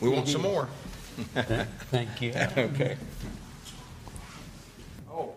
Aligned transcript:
We 0.00 0.08
want 0.08 0.28
some 0.28 0.42
more. 0.42 0.68
Thank 1.34 2.22
you. 2.22 2.32
Okay. 2.56 2.96
Oh, 5.10 5.34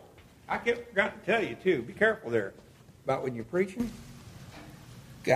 I 0.47 0.57
kept, 0.57 0.89
forgot 0.89 1.19
to 1.19 1.31
tell 1.31 1.43
you 1.43 1.55
too, 1.55 1.81
be 1.81 1.93
careful 1.93 2.29
there 2.29 2.53
about 3.05 3.23
when 3.23 3.35
you're 3.35 3.43
preaching. 3.45 3.89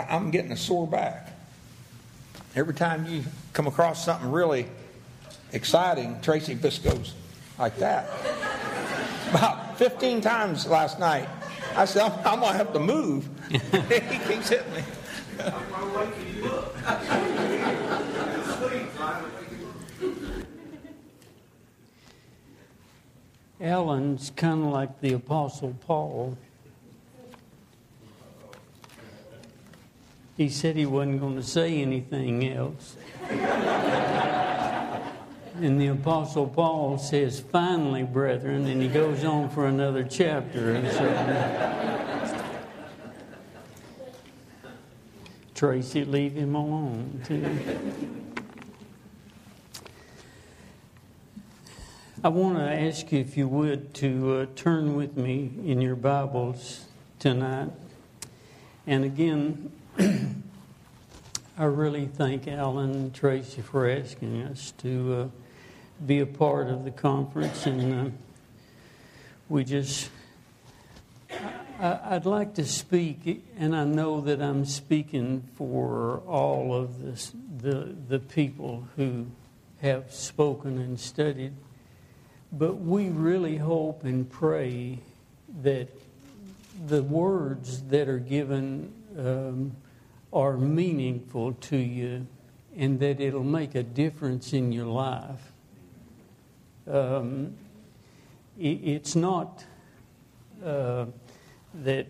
I'm 0.09 0.31
getting 0.31 0.51
a 0.51 0.57
sore 0.57 0.87
back. 0.87 1.33
Every 2.55 2.73
time 2.73 3.05
you 3.05 3.23
come 3.53 3.67
across 3.67 4.03
something 4.03 4.31
really 4.31 4.67
exciting, 5.51 6.19
Tracy 6.21 6.55
just 6.55 6.83
goes 6.83 7.13
like 7.57 7.77
that. 7.77 8.09
About 9.29 9.77
15 9.77 10.21
times 10.21 10.65
last 10.67 10.99
night. 10.99 11.27
I 11.75 11.85
said, 11.85 12.03
I'm, 12.03 12.13
I'm 12.25 12.39
going 12.39 12.53
to 12.53 12.57
have 12.57 12.73
to 12.73 12.79
move. 12.79 13.27
he 13.49 13.59
keeps 13.59 14.49
hitting 14.49 14.73
me. 14.73 14.83
Alan's 23.59 24.31
kind 24.35 24.63
of 24.63 24.71
like 24.71 25.01
the 25.01 25.13
Apostle 25.13 25.75
Paul. 25.85 26.37
He 30.35 30.49
said 30.49 30.75
he 30.75 30.85
wasn't 30.85 31.19
going 31.19 31.35
to 31.35 31.43
say 31.43 31.81
anything 31.81 32.47
else. 32.47 32.95
and 33.29 33.41
the 35.81 35.87
Apostle 35.87 36.47
Paul 36.47 36.99
says, 36.99 37.39
Finally, 37.39 38.03
brethren, 38.03 38.67
and 38.67 38.79
he 38.79 38.87
goes 38.87 39.23
on 39.23 39.49
for 39.49 39.65
another 39.65 40.03
chapter. 40.03 40.79
So, 40.91 42.43
Tracy, 45.55 46.05
leave 46.05 46.33
him 46.33 46.53
alone, 46.53 47.23
too. 47.25 48.26
I 52.23 52.29
want 52.29 52.57
to 52.57 52.63
ask 52.63 53.11
you, 53.11 53.19
if 53.19 53.37
you 53.37 53.47
would, 53.47 53.93
to 53.95 54.37
uh, 54.37 54.45
turn 54.55 54.95
with 54.95 55.15
me 55.15 55.51
in 55.63 55.79
your 55.79 55.95
Bibles 55.95 56.85
tonight. 57.19 57.69
And 58.87 59.05
again, 59.05 59.71
I 61.59 61.65
really 61.65 62.07
thank 62.07 62.47
Alan 62.47 62.89
and 62.89 63.13
Tracy 63.13 63.61
for 63.61 63.87
asking 63.87 64.41
us 64.41 64.73
to 64.79 65.13
uh, 65.13 66.03
be 66.07 66.19
a 66.19 66.25
part 66.25 66.69
of 66.69 66.85
the 66.85 66.91
conference. 66.91 67.67
And 67.67 68.07
uh, 68.07 68.11
we 69.47 69.63
just, 69.63 70.09
I, 71.79 72.13
would 72.13 72.25
like 72.25 72.55
to 72.55 72.65
speak, 72.65 73.45
and 73.59 73.75
I 73.75 73.83
know 73.83 74.21
that 74.21 74.41
I'm 74.41 74.65
speaking 74.65 75.47
for 75.53 76.23
all 76.25 76.73
of 76.73 76.99
this, 77.03 77.31
the, 77.59 77.95
the 78.09 78.17
people 78.17 78.87
who 78.95 79.27
have 79.83 80.11
spoken 80.11 80.79
and 80.79 80.99
studied 80.99 81.53
but 82.51 82.79
we 82.79 83.09
really 83.09 83.57
hope 83.57 84.03
and 84.03 84.29
pray 84.29 84.99
that 85.61 85.89
the 86.87 87.03
words 87.03 87.81
that 87.83 88.07
are 88.07 88.19
given 88.19 88.93
um, 89.17 89.75
are 90.31 90.57
meaningful 90.57 91.53
to 91.53 91.77
you 91.77 92.25
and 92.75 92.99
that 92.99 93.19
it'll 93.19 93.43
make 93.43 93.75
a 93.75 93.83
difference 93.83 94.53
in 94.53 94.71
your 94.71 94.85
life. 94.85 95.51
Um, 96.89 97.53
it, 98.57 98.79
it's 98.83 99.15
not 99.15 99.63
uh, 100.63 101.05
that 101.73 102.07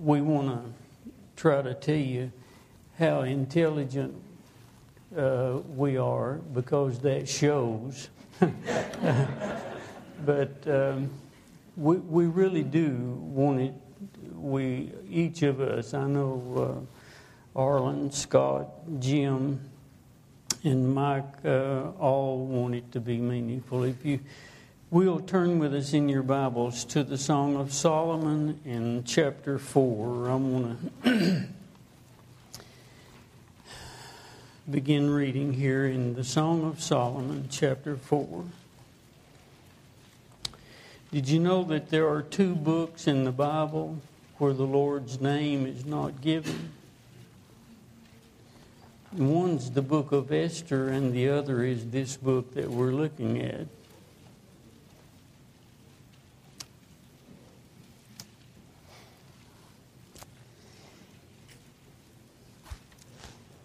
we 0.00 0.20
want 0.20 0.48
to 0.48 0.72
try 1.36 1.62
to 1.62 1.74
tell 1.74 1.94
you 1.94 2.32
how 2.98 3.22
intelligent 3.22 4.14
uh, 5.16 5.58
we 5.76 5.96
are 5.96 6.34
because 6.52 6.98
that 7.00 7.28
shows. 7.28 8.08
but 10.24 10.52
um, 10.66 11.10
we, 11.76 11.96
we 11.96 12.26
really 12.26 12.62
do 12.62 13.18
want 13.20 13.60
it. 13.60 13.74
We 14.34 14.92
each 15.08 15.42
of 15.42 15.60
us, 15.60 15.94
I 15.94 16.06
know 16.06 16.86
uh, 17.56 17.58
Arlen, 17.58 18.10
Scott, 18.12 18.68
Jim, 18.98 19.60
and 20.62 20.94
Mike, 20.94 21.44
uh, 21.44 21.90
all 21.98 22.44
want 22.44 22.74
it 22.74 22.92
to 22.92 23.00
be 23.00 23.18
meaningful. 23.18 23.84
If 23.84 24.04
you 24.04 24.20
will 24.90 25.20
turn 25.20 25.58
with 25.58 25.74
us 25.74 25.92
in 25.92 26.08
your 26.08 26.22
Bibles 26.22 26.84
to 26.86 27.04
the 27.04 27.18
Song 27.18 27.56
of 27.56 27.72
Solomon 27.72 28.60
in 28.64 29.04
chapter 29.04 29.58
four, 29.58 30.28
I'm 30.28 30.52
going 30.52 30.92
to. 31.04 31.48
Begin 34.70 35.10
reading 35.10 35.52
here 35.52 35.84
in 35.84 36.14
the 36.14 36.24
Song 36.24 36.64
of 36.64 36.80
Solomon, 36.82 37.48
chapter 37.50 37.96
4. 37.96 38.44
Did 41.12 41.28
you 41.28 41.38
know 41.38 41.64
that 41.64 41.90
there 41.90 42.08
are 42.08 42.22
two 42.22 42.54
books 42.54 43.06
in 43.06 43.24
the 43.24 43.30
Bible 43.30 43.98
where 44.38 44.54
the 44.54 44.64
Lord's 44.64 45.20
name 45.20 45.66
is 45.66 45.84
not 45.84 46.22
given? 46.22 46.72
One's 49.12 49.70
the 49.70 49.82
book 49.82 50.12
of 50.12 50.32
Esther, 50.32 50.88
and 50.88 51.12
the 51.12 51.28
other 51.28 51.62
is 51.62 51.90
this 51.90 52.16
book 52.16 52.54
that 52.54 52.70
we're 52.70 52.92
looking 52.92 53.42
at. 53.42 53.66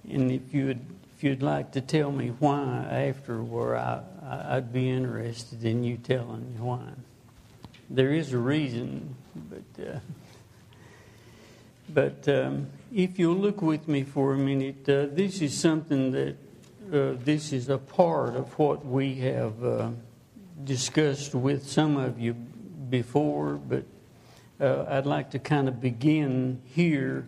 And 0.10 0.32
if 0.32 0.54
you'd 0.54 0.80
if 1.20 1.24
you'd 1.26 1.44
like 1.44 1.72
to 1.74 1.82
tell 1.82 2.14
me 2.14 2.30
why 2.40 2.88
after, 2.90 3.44
where 3.44 3.76
I, 3.76 4.02
I'd 4.26 4.72
be 4.72 4.90
interested 4.90 5.66
in 5.66 5.84
you 5.84 5.98
telling 5.98 6.54
me 6.54 6.60
why. 6.62 6.92
There 7.90 8.14
is 8.14 8.32
a 8.32 8.38
reason, 8.38 9.16
but 9.36 9.86
uh, 9.86 10.00
but 11.90 12.30
um, 12.30 12.68
if 12.94 13.20
you'll 13.20 13.36
look 13.36 13.62
with 13.62 13.88
me 13.90 14.04
for 14.04 14.34
a 14.34 14.38
minute, 14.38 14.88
uh, 14.88 15.08
this 15.12 15.42
is 15.42 15.58
something 15.58 16.12
that 16.12 16.38
uh, 16.94 17.18
this 17.24 17.52
is 17.52 17.68
a 17.68 17.78
part 17.78 18.38
of 18.38 18.58
what 18.58 18.86
we 18.86 19.16
have 19.16 19.62
uh, 19.62 19.90
discussed 20.64 21.36
with 21.36 21.68
some 21.68 21.98
of 21.98 22.18
you 22.18 22.34
before, 22.34 23.56
but 23.56 23.84
uh, 24.62 24.86
I'd 24.88 25.06
like 25.06 25.32
to 25.32 25.40
kind 25.40 25.68
of 25.68 25.82
begin 25.82 26.62
here 26.66 27.28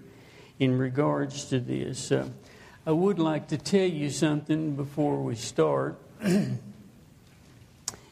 in 0.59 0.77
regards 0.77 1.43
to 1.45 1.59
this. 1.59 2.13
I 2.83 2.91
would 2.91 3.19
like 3.19 3.49
to 3.49 3.59
tell 3.59 3.85
you 3.85 4.09
something 4.09 4.75
before 4.75 5.21
we 5.21 5.35
start. 5.35 5.99
and 6.19 6.57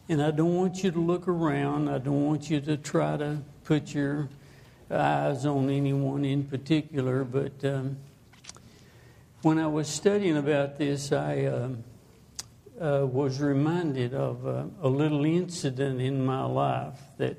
I 0.10 0.30
don't 0.30 0.56
want 0.56 0.84
you 0.84 0.92
to 0.92 1.00
look 1.00 1.28
around. 1.28 1.90
I 1.90 1.98
don't 1.98 2.24
want 2.24 2.52
you 2.52 2.62
to 2.62 2.78
try 2.78 3.18
to 3.18 3.40
put 3.64 3.96
your 3.96 4.30
eyes 4.92 5.48
on 5.48 5.72
anyone 5.72 6.24
in 6.24 6.44
particular. 6.44 7.24
But 7.24 7.66
um, 7.66 7.98
when 9.42 9.58
I 9.58 9.66
was 9.66 9.88
studying 9.88 10.38
about 10.38 10.78
this, 10.78 11.12
I 11.12 11.46
uh, 11.46 11.70
uh, 12.80 13.08
was 13.08 13.40
reminded 13.40 14.14
of 14.14 14.46
uh, 14.46 14.66
a 14.84 14.88
little 14.88 15.26
incident 15.26 16.00
in 16.00 16.24
my 16.24 16.46
life 16.46 17.00
that 17.18 17.38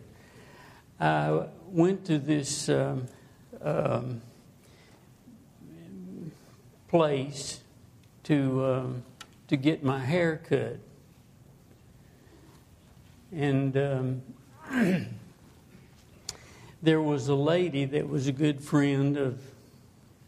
I 0.99 1.45
went 1.69 2.07
to 2.07 2.19
this. 2.19 2.69
Um, 2.69 3.07
um, 3.63 4.21
place 6.91 7.61
to 8.25 8.65
um, 8.67 9.05
to 9.47 9.57
get 9.57 9.85
my 9.85 10.01
hair 10.01 10.41
cut, 10.49 10.77
and 13.31 13.77
um, 13.77 14.23
there 16.83 17.01
was 17.01 17.29
a 17.29 17.35
lady 17.35 17.85
that 17.85 18.09
was 18.09 18.27
a 18.27 18.33
good 18.33 18.61
friend 18.61 19.17
of 19.17 19.41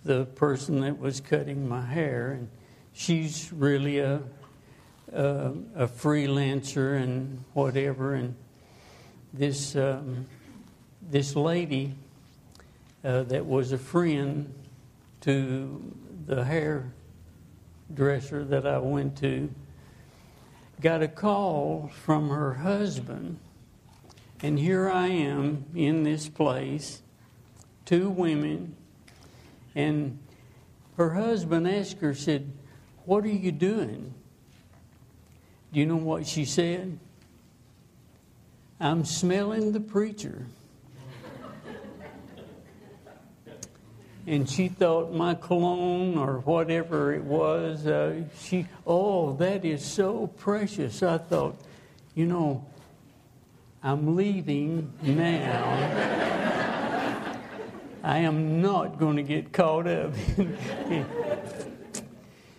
the 0.04 0.24
person 0.24 0.82
that 0.82 1.00
was 1.00 1.20
cutting 1.20 1.68
my 1.68 1.84
hair, 1.84 2.30
and 2.30 2.48
she's 2.92 3.52
really 3.52 3.98
a 3.98 4.22
a, 5.12 5.52
a 5.74 5.88
freelancer 5.88 7.02
and 7.02 7.42
whatever, 7.54 8.14
and 8.14 8.36
this 9.34 9.74
um, 9.74 10.26
this 11.10 11.34
lady 11.34 11.92
uh, 13.02 13.24
that 13.24 13.44
was 13.44 13.72
a 13.72 13.78
friend 13.78 14.54
to 15.22 15.92
the 16.26 16.44
hairdresser 16.44 18.44
that 18.44 18.66
I 18.66 18.78
went 18.78 19.16
to 19.18 19.50
got 20.80 21.02
a 21.02 21.08
call 21.08 21.90
from 22.04 22.28
her 22.28 22.54
husband, 22.54 23.38
and 24.42 24.58
here 24.58 24.90
I 24.90 25.08
am 25.08 25.66
in 25.74 26.02
this 26.02 26.28
place, 26.28 27.02
two 27.84 28.10
women, 28.10 28.74
and 29.74 30.18
her 30.96 31.10
husband 31.10 31.68
asked 31.68 32.00
her, 32.00 32.14
said, 32.14 32.50
What 33.04 33.24
are 33.24 33.28
you 33.28 33.52
doing? 33.52 34.14
Do 35.72 35.80
you 35.80 35.86
know 35.86 35.96
what 35.96 36.26
she 36.26 36.44
said? 36.44 36.98
I'm 38.80 39.04
smelling 39.04 39.72
the 39.72 39.80
preacher. 39.80 40.46
And 44.26 44.48
she 44.48 44.68
thought 44.68 45.12
my 45.12 45.34
cologne 45.34 46.16
or 46.16 46.38
whatever 46.40 47.12
it 47.12 47.24
was, 47.24 47.86
uh, 47.86 48.22
she, 48.40 48.66
oh, 48.86 49.34
that 49.36 49.64
is 49.64 49.84
so 49.84 50.26
precious. 50.26 51.02
I 51.02 51.18
thought, 51.18 51.56
you 52.14 52.26
know, 52.26 52.64
I'm 53.82 54.14
leaving 54.14 54.92
now. 55.02 56.22
I 58.04 58.18
am 58.18 58.62
not 58.62 58.98
going 58.98 59.16
to 59.16 59.22
get 59.22 59.52
caught 59.52 59.86
up. 59.86 60.14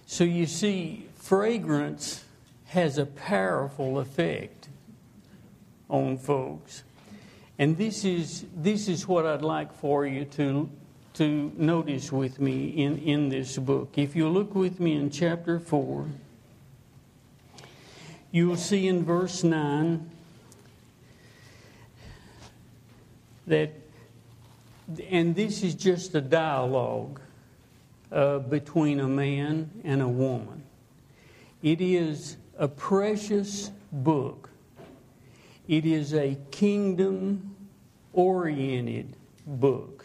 so 0.05 0.23
you 0.23 0.45
see, 0.45 1.07
fragrance 1.15 2.23
has 2.65 2.97
a 2.97 3.05
powerful 3.05 3.99
effect 3.99 4.69
on 5.89 6.17
folks. 6.17 6.83
And 7.59 7.77
this 7.77 8.03
is, 8.03 8.45
this 8.55 8.87
is 8.87 9.07
what 9.07 9.25
I'd 9.25 9.41
like 9.41 9.73
for 9.75 10.05
you 10.05 10.25
to, 10.25 10.69
to 11.13 11.51
notice 11.55 12.11
with 12.11 12.39
me 12.39 12.69
in, 12.69 12.97
in 12.99 13.29
this 13.29 13.57
book. 13.57 13.97
If 13.97 14.15
you 14.15 14.29
look 14.29 14.55
with 14.55 14.79
me 14.79 14.95
in 14.95 15.09
chapter 15.09 15.59
4, 15.59 16.07
you 18.31 18.47
will 18.47 18.57
see 18.57 18.87
in 18.87 19.03
verse 19.03 19.43
9 19.43 20.09
that, 23.47 23.71
and 25.09 25.35
this 25.35 25.63
is 25.63 25.75
just 25.75 26.15
a 26.15 26.21
dialogue 26.21 27.19
uh, 28.11 28.39
between 28.39 28.99
a 28.99 29.07
man 29.07 29.69
and 29.83 30.01
a 30.01 30.07
woman. 30.07 30.63
It 31.61 31.79
is 31.79 32.37
a 32.57 32.67
precious 32.67 33.71
book 33.91 34.49
it 35.67 35.85
is 35.85 36.13
a 36.13 36.37
kingdom 36.51 37.55
oriented 38.11 39.15
book. 39.45 40.02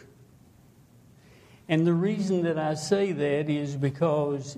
And 1.69 1.85
the 1.85 1.93
reason 1.93 2.41
that 2.43 2.57
I 2.57 2.73
say 2.73 3.11
that 3.11 3.47
is 3.47 3.75
because 3.75 4.57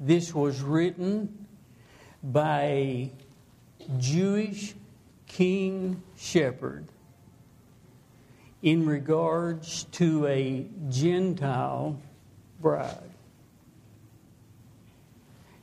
this 0.00 0.34
was 0.34 0.60
written 0.60 1.46
by 2.20 2.62
a 2.62 3.12
Jewish 3.98 4.74
king 5.28 6.02
shepherd 6.16 6.86
in 8.60 8.86
regards 8.86 9.84
to 9.92 10.26
a 10.26 10.66
Gentile 10.88 11.96
bride. 12.60 12.98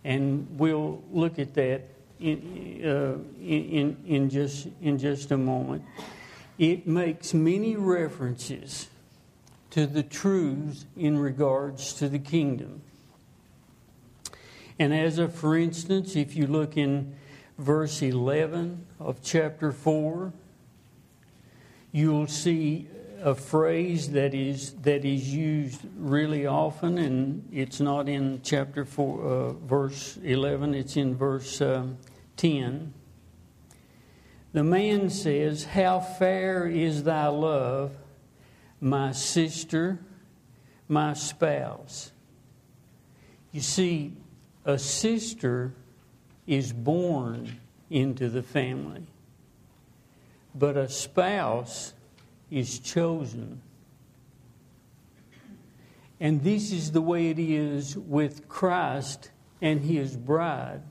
And 0.05 0.47
we'll 0.57 1.03
look 1.11 1.39
at 1.39 1.53
that 1.55 1.81
in, 2.21 2.81
uh, 2.85 3.17
in, 3.43 3.97
in, 4.07 4.29
just, 4.29 4.69
in 4.81 4.97
just 4.97 5.31
a 5.31 5.37
moment. 5.37 5.83
It 6.57 6.87
makes 6.87 7.33
many 7.33 7.75
references 7.75 8.87
to 9.75 9.85
the 9.85 10.03
truths 10.03 10.85
in 10.95 11.19
regards 11.19 11.91
to 11.91 12.07
the 12.07 12.17
kingdom. 12.17 12.81
And 14.79 14.93
as 14.93 15.19
a 15.19 15.27
for 15.27 15.57
instance, 15.57 16.15
if 16.15 16.33
you 16.33 16.47
look 16.47 16.77
in 16.77 17.13
verse 17.57 18.01
11 18.01 18.85
of 19.01 19.21
chapter 19.21 19.73
4, 19.73 20.31
you'll 21.91 22.27
see 22.27 22.87
a 23.21 23.35
phrase 23.35 24.11
that 24.11 24.33
is 24.33 24.71
that 24.83 25.03
is 25.03 25.33
used 25.33 25.81
really 25.97 26.47
often, 26.47 26.97
and 26.97 27.45
it's 27.51 27.81
not 27.81 28.07
in 28.07 28.39
chapter 28.43 28.85
four, 28.85 29.23
uh, 29.25 29.51
verse 29.53 30.17
eleven. 30.23 30.73
It's 30.73 30.95
in 30.95 31.15
verse 31.15 31.59
uh, 31.59 31.87
ten. 32.37 32.93
The 34.53 34.63
man 34.63 35.09
says, 35.09 35.63
"How 35.63 35.99
fair 35.99 36.67
is 36.67 37.03
thy 37.03 37.27
love, 37.27 37.95
my 38.85 39.11
sister, 39.11 39.99
my 40.87 41.11
spouse." 41.13 42.11
You 43.51 43.61
see, 43.61 44.13
a 44.63 44.77
sister 44.77 45.73
is 46.45 46.71
born 46.71 47.59
into 47.89 48.29
the 48.29 48.43
family, 48.43 49.07
but 50.53 50.77
a 50.77 50.87
spouse 50.87 51.95
is 52.51 52.77
chosen. 52.77 53.59
And 56.19 56.43
this 56.43 56.71
is 56.71 56.91
the 56.91 57.01
way 57.01 57.29
it 57.29 57.39
is 57.39 57.97
with 57.97 58.47
Christ 58.47 59.31
and 59.61 59.81
his 59.81 60.15
bride. 60.15 60.83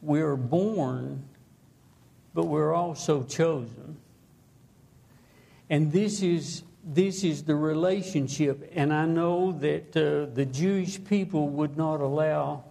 We 0.00 0.22
are 0.22 0.36
born, 0.36 1.28
but 2.32 2.46
we're 2.46 2.72
also 2.72 3.22
chosen. 3.22 3.99
And 5.70 5.90
this 5.90 6.22
is, 6.22 6.64
this 6.84 7.24
is 7.24 7.44
the 7.44 7.54
relationship. 7.54 8.70
And 8.74 8.92
I 8.92 9.06
know 9.06 9.52
that 9.52 9.96
uh, 9.96 10.34
the 10.34 10.44
Jewish 10.44 11.02
people 11.02 11.48
would 11.48 11.78
not 11.78 12.00
allow 12.00 12.64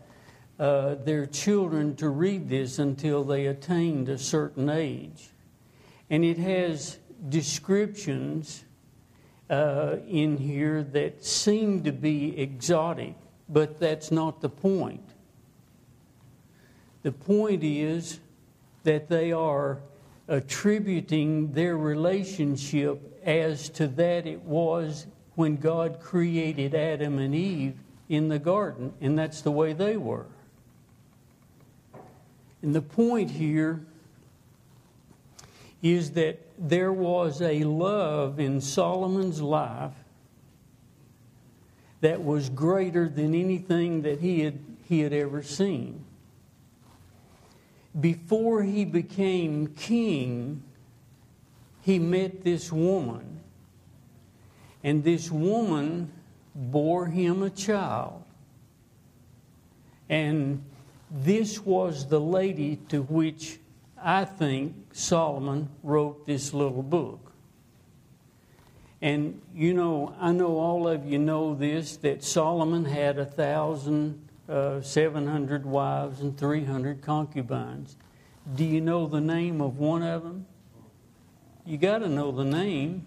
uh, 0.59 0.95
their 0.95 1.25
children 1.25 1.95
to 1.95 2.09
read 2.09 2.49
this 2.49 2.77
until 2.77 3.23
they 3.23 3.47
attained 3.47 4.09
a 4.09 4.17
certain 4.19 4.69
age 4.69 5.29
and 6.09 6.25
it 6.25 6.37
has 6.37 6.97
descriptions 7.29 8.63
uh, 9.49 9.97
in 10.07 10.37
here 10.37 10.83
that 10.83 11.23
seem 11.23 11.83
to 11.83 11.91
be 11.91 12.37
exotic, 12.39 13.15
but 13.47 13.79
that's 13.79 14.11
not 14.11 14.41
the 14.41 14.49
point. 14.49 15.07
The 17.03 17.11
point 17.11 17.63
is 17.63 18.19
that 18.83 19.07
they 19.07 19.31
are 19.31 19.79
attributing 20.29 21.51
their 21.51 21.75
relationship 21.75 23.19
as 23.25 23.67
to 23.69 23.87
that 23.87 24.25
it 24.25 24.41
was 24.43 25.07
when 25.35 25.57
God 25.57 25.99
created 25.99 26.75
Adam 26.75 27.17
and 27.17 27.33
Eve 27.33 27.75
in 28.07 28.29
the 28.29 28.39
garden, 28.39 28.93
and 29.01 29.17
that's 29.17 29.41
the 29.41 29.51
way 29.51 29.73
they 29.73 29.97
were. 29.97 30.27
And 32.61 32.75
the 32.75 32.81
point 32.81 33.31
here 33.31 33.85
is 35.81 36.11
that 36.11 36.39
there 36.57 36.91
was 36.91 37.41
a 37.41 37.63
love 37.63 38.39
in 38.39 38.61
Solomon's 38.61 39.41
life 39.41 39.93
that 42.01 42.23
was 42.23 42.49
greater 42.49 43.09
than 43.09 43.33
anything 43.33 44.01
that 44.03 44.19
he 44.19 44.41
had, 44.41 44.59
he 44.83 44.99
had 44.99 45.13
ever 45.13 45.41
seen. 45.41 46.03
Before 47.97 48.63
he 48.63 48.85
became 48.85 49.67
king, 49.67 50.63
he 51.81 51.97
met 51.97 52.43
this 52.43 52.71
woman, 52.71 53.39
and 54.83 55.03
this 55.03 55.31
woman 55.31 56.11
bore 56.53 57.07
him 57.07 57.41
a 57.41 57.49
child. 57.49 58.23
And 60.07 60.63
this 61.09 61.59
was 61.59 62.07
the 62.07 62.19
lady 62.19 62.77
to 62.89 63.01
which 63.03 63.59
I 64.01 64.25
think 64.25 64.75
Solomon 64.93 65.69
wrote 65.83 66.25
this 66.25 66.53
little 66.53 66.83
book. 66.83 67.31
And 69.01 69.41
you 69.55 69.73
know, 69.73 70.13
I 70.19 70.31
know 70.31 70.57
all 70.57 70.87
of 70.87 71.05
you 71.05 71.17
know 71.17 71.55
this 71.55 71.97
that 71.97 72.23
Solomon 72.23 72.85
had 72.85 73.17
a 73.17 73.25
thousand 73.25 74.28
uh, 74.49 74.81
seven 74.81 75.27
hundred 75.27 75.65
wives 75.65 76.21
and 76.21 76.37
three 76.37 76.65
hundred 76.65 77.01
concubines. 77.01 77.95
Do 78.55 78.65
you 78.65 78.81
know 78.81 79.05
the 79.05 79.21
name 79.21 79.61
of 79.61 79.77
one 79.77 80.01
of 80.01 80.23
them? 80.23 80.45
You 81.65 81.77
got 81.77 81.99
to 81.99 82.09
know 82.09 82.31
the 82.31 82.45
name. 82.45 83.05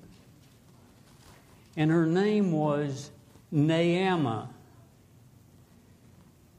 And 1.76 1.90
her 1.90 2.06
name 2.06 2.52
was 2.52 3.10
Naamah. 3.52 4.48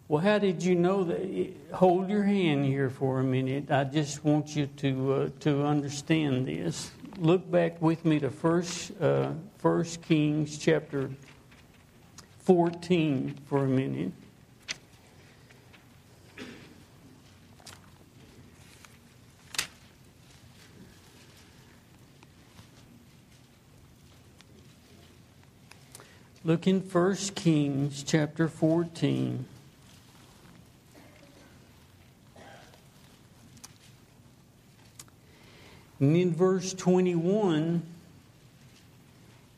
Well, 0.07 0.21
how 0.21 0.39
did 0.39 0.63
you 0.63 0.75
know 0.75 1.03
that? 1.03 1.53
Hold 1.71 2.09
your 2.09 2.23
hand 2.23 2.65
here 2.65 2.89
for 2.89 3.19
a 3.19 3.23
minute. 3.23 3.71
I 3.71 3.83
just 3.83 4.25
want 4.25 4.55
you 4.55 4.65
to 4.77 5.13
uh, 5.13 5.29
to 5.41 5.63
understand 5.63 6.47
this. 6.47 6.91
Look 7.19 7.49
back 7.49 7.79
with 7.81 8.03
me 8.05 8.19
to 8.19 8.29
First 8.31 8.91
uh, 8.99 9.33
First 9.59 10.01
Kings 10.01 10.57
chapter 10.57 11.09
fourteen 12.39 13.39
for 13.45 13.65
a 13.65 13.67
minute. 13.67 14.11
Look 26.45 26.67
in 26.67 26.81
First 26.81 27.35
Kings 27.35 28.03
chapter 28.03 28.49
14. 28.49 29.45
And 36.01 36.17
in 36.17 36.35
verse 36.35 36.73
21, 36.73 37.81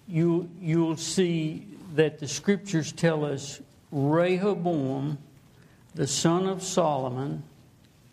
you, 0.08 0.48
you'll 0.62 0.96
see 0.96 1.66
that 1.96 2.20
the 2.20 2.28
scriptures 2.28 2.92
tell 2.92 3.26
us 3.26 3.60
Rehoboam, 3.92 5.18
the 5.96 6.06
son 6.06 6.46
of 6.46 6.62
Solomon, 6.62 7.42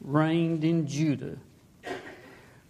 reigned 0.00 0.64
in 0.64 0.87
Judah. 0.87 1.37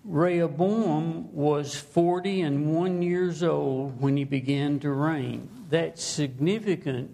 Rehoboam 0.05 1.33
was 1.33 1.77
40 1.77 2.41
and 2.41 2.75
1 2.75 3.03
years 3.03 3.45
old 3.45 4.01
when 4.01 4.17
he 4.17 4.25
began 4.25 4.81
to 4.81 4.91
reign. 4.91 5.49
That's 5.73 6.05
significant 6.05 7.11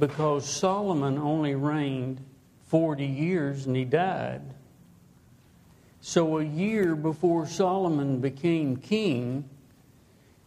because 0.00 0.44
Solomon 0.44 1.18
only 1.18 1.54
reigned 1.54 2.20
40 2.66 3.06
years 3.06 3.66
and 3.66 3.76
he 3.76 3.84
died. 3.84 4.42
So, 6.00 6.38
a 6.38 6.44
year 6.44 6.96
before 6.96 7.46
Solomon 7.46 8.18
became 8.18 8.76
king, 8.76 9.48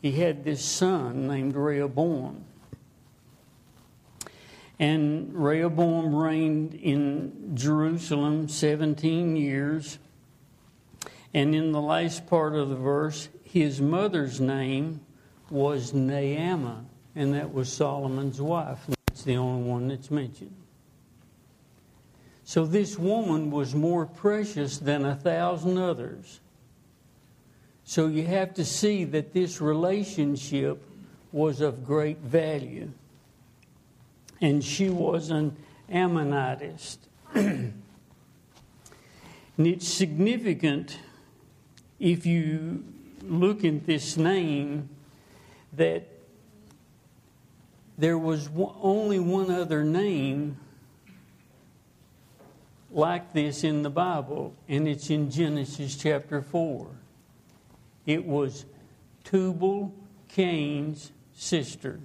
he 0.01 0.11
had 0.11 0.43
this 0.43 0.65
son 0.65 1.27
named 1.29 1.55
Rehoboam. 1.55 2.43
And 4.77 5.33
Rehoboam 5.33 6.13
reigned 6.13 6.73
in 6.73 7.55
Jerusalem 7.55 8.49
17 8.49 9.37
years. 9.37 9.97
And 11.33 11.55
in 11.55 11.71
the 11.71 11.81
last 11.81 12.27
part 12.27 12.53
of 12.53 12.67
the 12.67 12.75
verse, 12.75 13.29
his 13.45 13.79
mother's 13.79 14.41
name 14.41 14.99
was 15.49 15.93
Naamah, 15.93 16.83
and 17.15 17.33
that 17.33 17.53
was 17.53 17.71
Solomon's 17.71 18.41
wife. 18.41 18.79
That's 19.07 19.23
the 19.23 19.37
only 19.37 19.63
one 19.63 19.87
that's 19.87 20.11
mentioned. 20.11 20.55
So 22.43 22.65
this 22.65 22.97
woman 22.97 23.49
was 23.49 23.73
more 23.73 24.05
precious 24.05 24.77
than 24.77 25.05
a 25.05 25.15
thousand 25.15 25.77
others. 25.77 26.41
So 27.83 28.07
you 28.07 28.25
have 28.27 28.53
to 28.55 28.65
see 28.65 29.03
that 29.05 29.33
this 29.33 29.61
relationship 29.61 30.83
was 31.31 31.61
of 31.61 31.85
great 31.85 32.19
value 32.19 32.91
and 34.41 34.63
she 34.63 34.89
was 34.89 35.29
an 35.29 35.55
Ammonitess. 35.89 36.97
and 37.33 37.73
it's 39.57 39.87
significant 39.87 40.99
if 41.99 42.25
you 42.25 42.83
look 43.23 43.63
at 43.63 43.85
this 43.85 44.17
name 44.17 44.89
that 45.73 46.07
there 47.97 48.17
was 48.17 48.49
only 48.81 49.19
one 49.19 49.51
other 49.51 49.83
name 49.83 50.57
like 52.91 53.33
this 53.33 53.63
in 53.63 53.81
the 53.81 53.89
Bible, 53.89 54.53
and 54.67 54.87
it's 54.87 55.09
in 55.09 55.29
Genesis 55.29 55.95
chapter 55.95 56.41
4. 56.41 56.87
It 58.05 58.25
was 58.25 58.65
Tubal 59.23 59.93
Cain's 60.29 61.11
sister. 61.33 61.99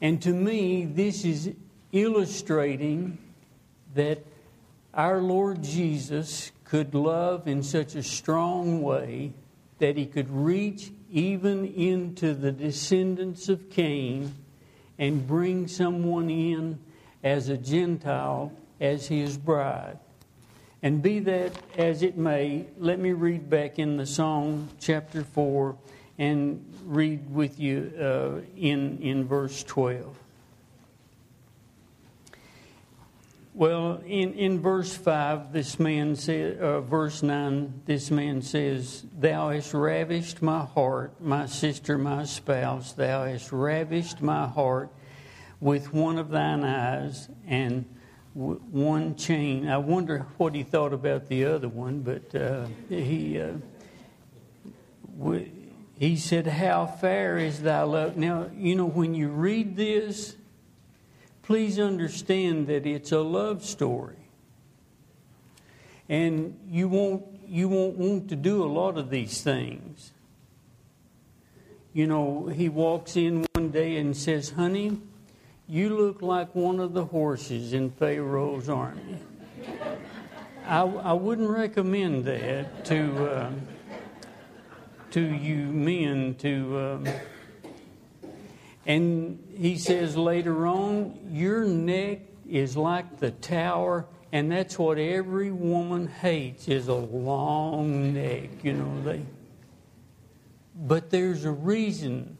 And 0.00 0.20
to 0.22 0.30
me, 0.30 0.84
this 0.84 1.24
is 1.24 1.52
illustrating 1.92 3.18
that 3.94 4.24
our 4.94 5.20
Lord 5.20 5.62
Jesus 5.62 6.50
could 6.64 6.94
love 6.94 7.46
in 7.46 7.62
such 7.62 7.94
a 7.94 8.02
strong 8.02 8.82
way 8.82 9.32
that 9.82 9.96
he 9.96 10.06
could 10.06 10.30
reach 10.30 10.92
even 11.10 11.66
into 11.66 12.34
the 12.34 12.52
descendants 12.52 13.48
of 13.48 13.68
Cain 13.68 14.32
and 14.96 15.26
bring 15.26 15.66
someone 15.66 16.30
in 16.30 16.78
as 17.24 17.48
a 17.48 17.56
Gentile 17.56 18.52
as 18.80 19.08
his 19.08 19.36
bride. 19.36 19.98
And 20.84 21.02
be 21.02 21.18
that 21.18 21.50
as 21.76 22.04
it 22.04 22.16
may, 22.16 22.66
let 22.78 23.00
me 23.00 23.10
read 23.10 23.50
back 23.50 23.80
in 23.80 23.96
the 23.96 24.06
Song, 24.06 24.68
chapter 24.78 25.24
4, 25.24 25.76
and 26.16 26.64
read 26.84 27.28
with 27.34 27.58
you 27.58 27.92
uh, 28.00 28.46
in, 28.56 28.98
in 29.02 29.26
verse 29.26 29.64
12. 29.64 30.16
Well, 33.54 34.00
in, 34.06 34.32
in 34.32 34.60
verse 34.60 34.96
5, 34.96 35.52
this 35.52 35.78
man 35.78 36.16
says, 36.16 36.58
uh, 36.58 36.80
verse 36.80 37.22
9, 37.22 37.82
this 37.84 38.10
man 38.10 38.40
says, 38.40 39.04
Thou 39.18 39.50
hast 39.50 39.74
ravished 39.74 40.40
my 40.40 40.60
heart, 40.64 41.20
my 41.20 41.44
sister, 41.44 41.98
my 41.98 42.24
spouse. 42.24 42.92
Thou 42.92 43.26
hast 43.26 43.52
ravished 43.52 44.22
my 44.22 44.46
heart 44.46 44.88
with 45.60 45.92
one 45.92 46.16
of 46.16 46.30
thine 46.30 46.64
eyes 46.64 47.28
and 47.46 47.84
w- 48.34 48.58
one 48.70 49.16
chain. 49.16 49.68
I 49.68 49.76
wonder 49.76 50.26
what 50.38 50.54
he 50.54 50.62
thought 50.62 50.94
about 50.94 51.28
the 51.28 51.44
other 51.44 51.68
one, 51.68 52.00
but 52.00 52.34
uh, 52.34 52.66
he. 52.88 53.38
Uh, 53.38 53.52
w- 55.18 55.50
he 55.98 56.16
said, 56.16 56.46
How 56.46 56.86
fair 56.86 57.36
is 57.36 57.60
thy 57.62 57.82
love. 57.82 58.16
Now, 58.16 58.50
you 58.56 58.74
know, 58.74 58.86
when 58.86 59.14
you 59.14 59.28
read 59.28 59.76
this, 59.76 60.36
please 61.42 61.78
understand 61.78 62.66
that 62.68 62.86
it's 62.86 63.12
a 63.12 63.20
love 63.20 63.64
story. 63.64 64.16
And 66.08 66.58
you 66.68 66.88
won't, 66.88 67.24
you 67.46 67.68
won't 67.68 67.96
want 67.96 68.28
to 68.30 68.36
do 68.36 68.62
a 68.62 68.66
lot 68.66 68.98
of 68.98 69.10
these 69.10 69.42
things. 69.42 70.12
You 71.92 72.06
know, 72.06 72.46
he 72.46 72.68
walks 72.68 73.16
in 73.16 73.46
one 73.54 73.70
day 73.70 73.96
and 73.96 74.16
says, 74.16 74.50
Honey, 74.50 74.98
you 75.68 75.90
look 75.96 76.22
like 76.22 76.54
one 76.54 76.80
of 76.80 76.92
the 76.92 77.04
horses 77.04 77.72
in 77.72 77.90
Pharaoh's 77.90 78.68
army. 78.68 79.18
I, 80.66 80.82
I 80.82 81.12
wouldn't 81.12 81.50
recommend 81.50 82.24
that 82.24 82.84
to. 82.86 83.30
Uh, 83.30 83.50
to 85.12 85.20
you 85.20 85.66
men 85.66 86.34
to. 86.36 86.78
Um, 87.06 87.08
and 88.86 89.38
he 89.56 89.76
says 89.76 90.16
later 90.16 90.66
on, 90.66 91.18
your 91.30 91.64
neck 91.64 92.20
is 92.48 92.76
like 92.76 93.18
the 93.18 93.30
tower, 93.30 94.06
and 94.32 94.50
that's 94.50 94.78
what 94.78 94.98
every 94.98 95.50
woman 95.52 96.08
hates 96.08 96.68
is 96.68 96.88
a 96.88 96.94
long 96.94 98.12
neck. 98.12 98.64
You 98.64 98.72
know 98.74 99.02
they. 99.02 99.22
But 100.74 101.10
there's 101.10 101.44
a 101.44 101.52
reason. 101.52 102.38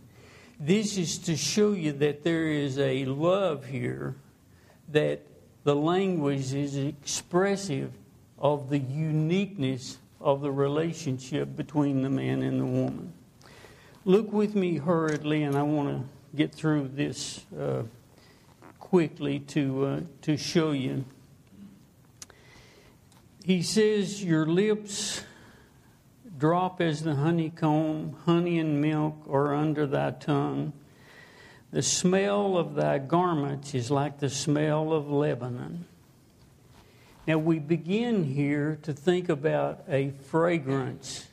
This 0.58 0.96
is 0.96 1.18
to 1.18 1.36
show 1.36 1.72
you 1.72 1.92
that 1.92 2.24
there 2.24 2.46
is 2.46 2.78
a 2.78 3.04
love 3.04 3.66
here, 3.66 4.16
that 4.88 5.20
the 5.64 5.76
language 5.76 6.52
is 6.52 6.76
expressive 6.76 7.92
of 8.38 8.68
the 8.68 8.78
uniqueness 8.78 9.98
of 10.20 10.40
the 10.40 10.50
relationship 10.50 11.56
between 11.56 12.02
the 12.02 12.10
man 12.10 12.42
and 12.42 12.60
the 12.60 12.66
woman. 12.66 13.12
Look 14.04 14.32
with 14.32 14.56
me 14.56 14.78
hurriedly, 14.78 15.44
and 15.44 15.56
I 15.56 15.62
want 15.62 15.88
to 15.88 16.08
get 16.34 16.54
through 16.54 16.88
this 16.88 17.44
uh, 17.58 17.82
quickly 18.78 19.38
to, 19.40 19.86
uh, 19.86 20.00
to 20.22 20.36
show 20.36 20.72
you. 20.72 21.04
He 23.44 23.62
says, 23.62 24.22
Your 24.22 24.46
lips 24.46 25.22
drop 26.38 26.80
as 26.80 27.02
the 27.02 27.14
honeycomb, 27.14 28.16
honey 28.24 28.58
and 28.58 28.80
milk 28.80 29.16
are 29.28 29.54
under 29.54 29.86
thy 29.86 30.10
tongue. 30.10 30.72
The 31.70 31.82
smell 31.82 32.58
of 32.58 32.74
thy 32.74 32.98
garments 32.98 33.74
is 33.74 33.90
like 33.90 34.18
the 34.18 34.28
smell 34.28 34.92
of 34.92 35.10
Lebanon. 35.10 35.86
Now 37.26 37.38
we 37.38 37.58
begin 37.58 38.24
here 38.24 38.78
to 38.82 38.92
think 38.92 39.28
about 39.28 39.84
a 39.88 40.10
fragrance. 40.10 41.28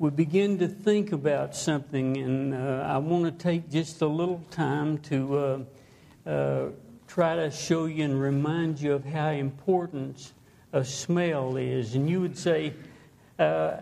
We 0.00 0.08
begin 0.08 0.58
to 0.60 0.66
think 0.66 1.12
about 1.12 1.54
something, 1.54 2.16
and 2.16 2.54
uh, 2.54 2.86
I 2.88 2.96
want 2.96 3.26
to 3.26 3.32
take 3.32 3.68
just 3.68 4.00
a 4.00 4.06
little 4.06 4.42
time 4.50 4.96
to 5.00 5.36
uh, 5.36 6.30
uh, 6.30 6.68
try 7.06 7.36
to 7.36 7.50
show 7.50 7.84
you 7.84 8.06
and 8.06 8.18
remind 8.18 8.80
you 8.80 8.94
of 8.94 9.04
how 9.04 9.28
important 9.28 10.32
a 10.72 10.82
smell 10.86 11.58
is. 11.58 11.96
And 11.96 12.08
you 12.08 12.22
would 12.22 12.38
say, 12.38 12.72
uh, 13.38 13.76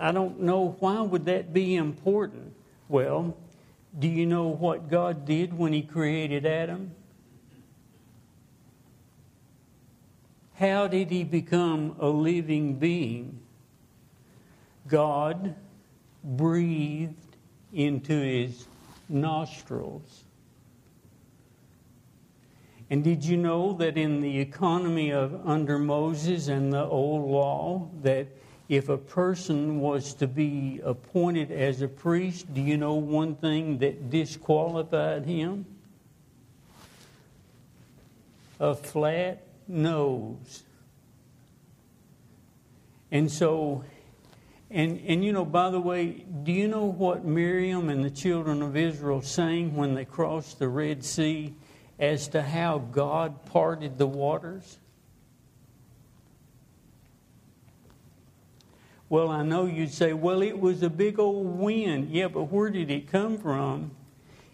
I 0.00 0.10
don't 0.10 0.40
know, 0.40 0.74
why 0.80 1.02
would 1.02 1.26
that 1.26 1.52
be 1.52 1.76
important? 1.76 2.52
Well, 2.88 3.36
do 3.96 4.08
you 4.08 4.26
know 4.26 4.48
what 4.48 4.90
God 4.90 5.24
did 5.24 5.56
when 5.56 5.72
He 5.72 5.82
created 5.82 6.46
Adam? 6.46 6.90
How 10.54 10.88
did 10.88 11.10
he 11.10 11.22
become 11.22 11.94
a 12.00 12.08
living 12.08 12.74
being? 12.74 13.37
God 14.88 15.54
breathed 16.24 17.14
into 17.72 18.14
his 18.14 18.66
nostrils. 19.08 20.24
And 22.90 23.04
did 23.04 23.24
you 23.24 23.36
know 23.36 23.74
that 23.74 23.98
in 23.98 24.20
the 24.22 24.40
economy 24.40 25.12
of 25.12 25.46
under 25.46 25.78
Moses 25.78 26.48
and 26.48 26.72
the 26.72 26.84
old 26.84 27.30
law 27.30 27.88
that 28.02 28.28
if 28.68 28.88
a 28.88 28.98
person 28.98 29.80
was 29.80 30.14
to 30.14 30.26
be 30.26 30.80
appointed 30.84 31.50
as 31.50 31.82
a 31.82 31.88
priest, 31.88 32.52
do 32.52 32.60
you 32.60 32.76
know 32.76 32.94
one 32.94 33.34
thing 33.34 33.78
that 33.78 34.10
disqualified 34.10 35.24
him? 35.24 35.66
A 38.60 38.74
flat 38.74 39.42
nose. 39.66 40.64
And 43.10 43.30
so, 43.30 43.84
and, 44.70 45.00
and 45.06 45.24
you 45.24 45.32
know, 45.32 45.44
by 45.44 45.70
the 45.70 45.80
way, 45.80 46.24
do 46.42 46.52
you 46.52 46.68
know 46.68 46.84
what 46.84 47.24
Miriam 47.24 47.88
and 47.88 48.04
the 48.04 48.10
children 48.10 48.60
of 48.60 48.76
Israel 48.76 49.22
sang 49.22 49.74
when 49.74 49.94
they 49.94 50.04
crossed 50.04 50.58
the 50.58 50.68
Red 50.68 51.04
Sea 51.04 51.54
as 51.98 52.28
to 52.28 52.42
how 52.42 52.78
God 52.78 53.46
parted 53.46 53.96
the 53.96 54.06
waters? 54.06 54.78
Well, 59.08 59.30
I 59.30 59.42
know 59.42 59.64
you'd 59.64 59.92
say, 59.92 60.12
well, 60.12 60.42
it 60.42 60.58
was 60.60 60.82
a 60.82 60.90
big 60.90 61.18
old 61.18 61.58
wind. 61.58 62.10
Yeah, 62.10 62.28
but 62.28 62.44
where 62.44 62.68
did 62.68 62.90
it 62.90 63.10
come 63.10 63.38
from? 63.38 63.92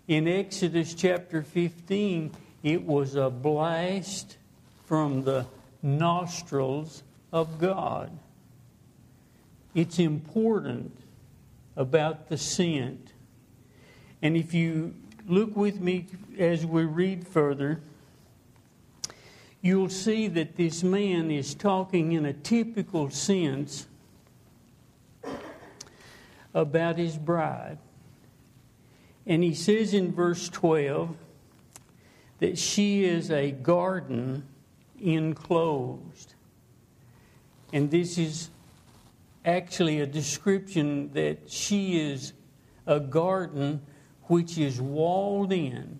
In 0.06 0.28
Exodus 0.28 0.94
chapter 0.94 1.42
15, 1.42 2.30
it 2.62 2.82
was 2.84 3.16
a 3.16 3.30
blast 3.30 4.36
from 4.86 5.24
the 5.24 5.46
nostrils 5.82 7.02
of 7.32 7.58
God. 7.58 8.16
It's 9.74 9.98
important 9.98 10.96
about 11.76 12.28
the 12.28 12.38
scent. 12.38 13.12
And 14.22 14.36
if 14.36 14.54
you 14.54 14.94
look 15.26 15.56
with 15.56 15.80
me 15.80 16.06
as 16.38 16.64
we 16.64 16.84
read 16.84 17.26
further, 17.26 17.80
you'll 19.60 19.88
see 19.88 20.28
that 20.28 20.56
this 20.56 20.82
man 20.82 21.30
is 21.30 21.54
talking 21.54 22.12
in 22.12 22.24
a 22.24 22.32
typical 22.32 23.10
sense 23.10 23.86
about 26.52 26.96
his 26.96 27.16
bride. 27.16 27.78
And 29.26 29.42
he 29.42 29.54
says 29.54 29.94
in 29.94 30.12
verse 30.12 30.48
12 30.50 31.16
that 32.38 32.58
she 32.58 33.04
is 33.04 33.30
a 33.30 33.50
garden 33.50 34.46
enclosed. 35.00 36.34
And 37.72 37.90
this 37.90 38.18
is 38.18 38.50
actually 39.44 40.00
a 40.00 40.06
description 40.06 41.12
that 41.12 41.50
she 41.50 42.00
is 42.00 42.32
a 42.86 43.00
garden 43.00 43.82
which 44.24 44.56
is 44.58 44.80
walled 44.80 45.52
in. 45.52 45.98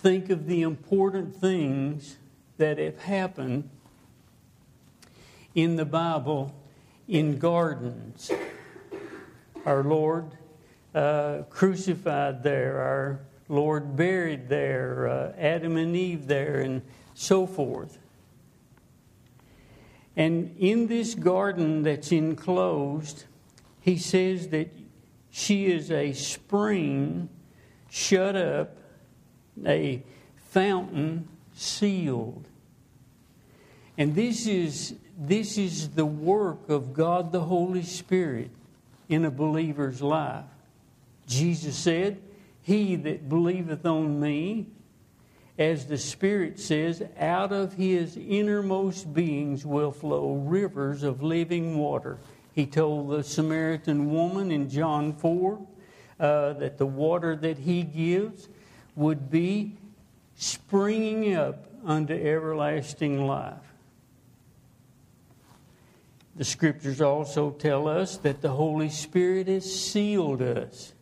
Think 0.00 0.30
of 0.30 0.46
the 0.46 0.62
important 0.62 1.34
things 1.34 2.16
that 2.58 2.78
have 2.78 2.98
happened 3.00 3.68
in 5.54 5.76
the 5.76 5.84
Bible 5.84 6.54
in 7.08 7.38
gardens. 7.38 8.30
Our 9.66 9.82
Lord 9.82 10.30
uh, 10.94 11.42
crucified 11.50 12.42
there, 12.42 12.80
our 12.80 13.20
Lord 13.48 13.96
buried 13.96 14.48
there, 14.48 15.08
uh, 15.08 15.32
Adam 15.38 15.76
and 15.76 15.96
Eve 15.96 16.26
there, 16.26 16.60
and 16.60 16.82
so 17.14 17.46
forth. 17.46 17.98
And 20.18 20.56
in 20.58 20.88
this 20.88 21.14
garden 21.14 21.84
that's 21.84 22.10
enclosed, 22.10 23.24
he 23.80 23.96
says 23.96 24.48
that 24.48 24.68
she 25.30 25.66
is 25.66 25.92
a 25.92 26.12
spring 26.12 27.28
shut 27.88 28.34
up, 28.34 28.76
a 29.64 30.02
fountain 30.50 31.28
sealed. 31.54 32.44
And 33.96 34.16
this 34.16 34.48
is, 34.48 34.96
this 35.16 35.56
is 35.56 35.90
the 35.90 36.06
work 36.06 36.68
of 36.68 36.92
God 36.92 37.30
the 37.30 37.42
Holy 37.42 37.84
Spirit 37.84 38.50
in 39.08 39.24
a 39.24 39.30
believer's 39.30 40.02
life. 40.02 40.44
Jesus 41.28 41.76
said, 41.76 42.20
He 42.62 42.96
that 42.96 43.28
believeth 43.28 43.86
on 43.86 44.18
me, 44.18 44.66
as 45.58 45.86
the 45.86 45.98
Spirit 45.98 46.60
says, 46.60 47.02
out 47.18 47.52
of 47.52 47.72
his 47.74 48.16
innermost 48.16 49.12
beings 49.12 49.66
will 49.66 49.90
flow 49.90 50.34
rivers 50.34 51.02
of 51.02 51.22
living 51.22 51.76
water. 51.76 52.18
He 52.54 52.64
told 52.64 53.10
the 53.10 53.24
Samaritan 53.24 54.10
woman 54.10 54.52
in 54.52 54.70
John 54.70 55.12
4 55.12 55.66
uh, 56.20 56.52
that 56.54 56.78
the 56.78 56.86
water 56.86 57.34
that 57.36 57.58
he 57.58 57.82
gives 57.82 58.48
would 58.94 59.30
be 59.30 59.76
springing 60.36 61.34
up 61.34 61.66
unto 61.84 62.14
everlasting 62.14 63.26
life. 63.26 63.54
The 66.36 66.44
scriptures 66.44 67.00
also 67.00 67.50
tell 67.50 67.88
us 67.88 68.16
that 68.18 68.42
the 68.42 68.50
Holy 68.50 68.90
Spirit 68.90 69.48
has 69.48 69.64
sealed 69.72 70.40
us 70.40 70.94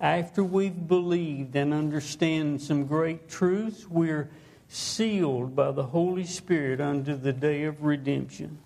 after 0.00 0.42
we've 0.42 0.88
believed 0.88 1.54
and 1.56 1.74
understand 1.74 2.62
some 2.62 2.86
great 2.86 3.28
truths, 3.28 3.86
we're 3.88 4.30
sealed 4.68 5.54
by 5.54 5.72
the 5.72 5.84
Holy 5.84 6.24
Spirit 6.24 6.80
unto 6.80 7.16
the 7.16 7.32
day 7.32 7.64
of 7.64 7.82
redemption. 7.82 8.58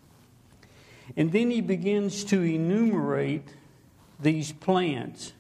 And 1.17 1.33
then 1.33 1.51
he 1.51 1.61
begins 1.61 2.25
to 2.25 2.43
enumerate 2.43 3.49
these 4.21 4.53
plants. 4.53 5.33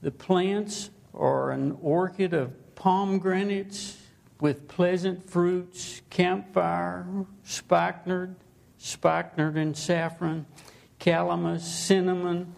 The 0.00 0.10
plants 0.10 0.90
are 1.14 1.50
an 1.50 1.76
orchid 1.82 2.32
of 2.32 2.74
pomegranates 2.74 3.98
with 4.40 4.68
pleasant 4.68 5.28
fruits, 5.28 6.00
camphire, 6.10 7.26
spikenard, 7.44 8.36
spikenard 8.78 9.56
and 9.56 9.76
saffron, 9.76 10.46
calamus, 11.00 11.62
cinnamon, 11.62 12.54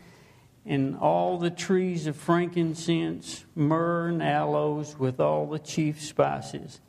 and 0.66 0.96
all 0.96 1.38
the 1.38 1.50
trees 1.50 2.06
of 2.06 2.16
frankincense, 2.16 3.44
myrrh, 3.54 4.08
and 4.08 4.22
aloes 4.22 4.98
with 4.98 5.18
all 5.20 5.46
the 5.46 5.58
chief 5.58 6.00
spices, 6.00 6.80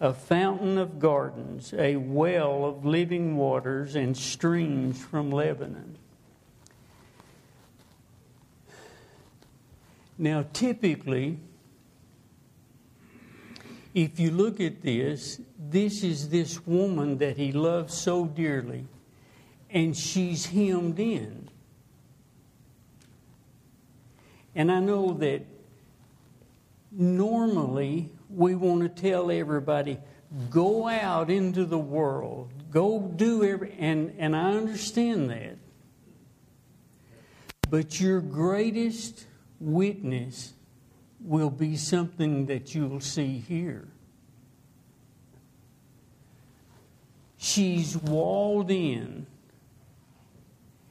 a 0.00 0.12
fountain 0.12 0.78
of 0.78 0.98
gardens, 0.98 1.74
a 1.74 1.96
well 1.96 2.64
of 2.64 2.84
living 2.84 3.36
waters, 3.36 3.94
and 3.94 4.16
streams 4.16 5.04
from 5.04 5.30
Lebanon. 5.30 5.96
Now, 10.16 10.44
typically, 10.52 11.38
if 13.94 14.18
you 14.18 14.30
look 14.30 14.60
at 14.60 14.82
this, 14.82 15.40
this 15.58 16.02
is 16.02 16.28
this 16.28 16.66
woman 16.66 17.18
that 17.18 17.36
he 17.36 17.52
loves 17.52 17.94
so 17.94 18.26
dearly, 18.26 18.86
and 19.70 19.96
she's 19.96 20.46
hemmed 20.46 20.98
in. 20.98 21.47
And 24.58 24.72
I 24.72 24.80
know 24.80 25.12
that 25.14 25.42
normally 26.90 28.10
we 28.28 28.56
want 28.56 28.82
to 28.82 28.88
tell 28.88 29.30
everybody, 29.30 29.98
go 30.50 30.88
out 30.88 31.30
into 31.30 31.64
the 31.64 31.78
world, 31.78 32.50
go 32.72 32.98
do 32.98 33.44
every, 33.44 33.72
and, 33.78 34.12
and 34.18 34.34
I 34.34 34.50
understand 34.50 35.30
that. 35.30 35.58
But 37.70 38.00
your 38.00 38.20
greatest 38.20 39.26
witness 39.60 40.54
will 41.20 41.50
be 41.50 41.76
something 41.76 42.46
that 42.46 42.74
you'll 42.74 43.00
see 43.00 43.38
here. 43.38 43.86
She's 47.36 47.96
walled 47.96 48.72
in 48.72 49.28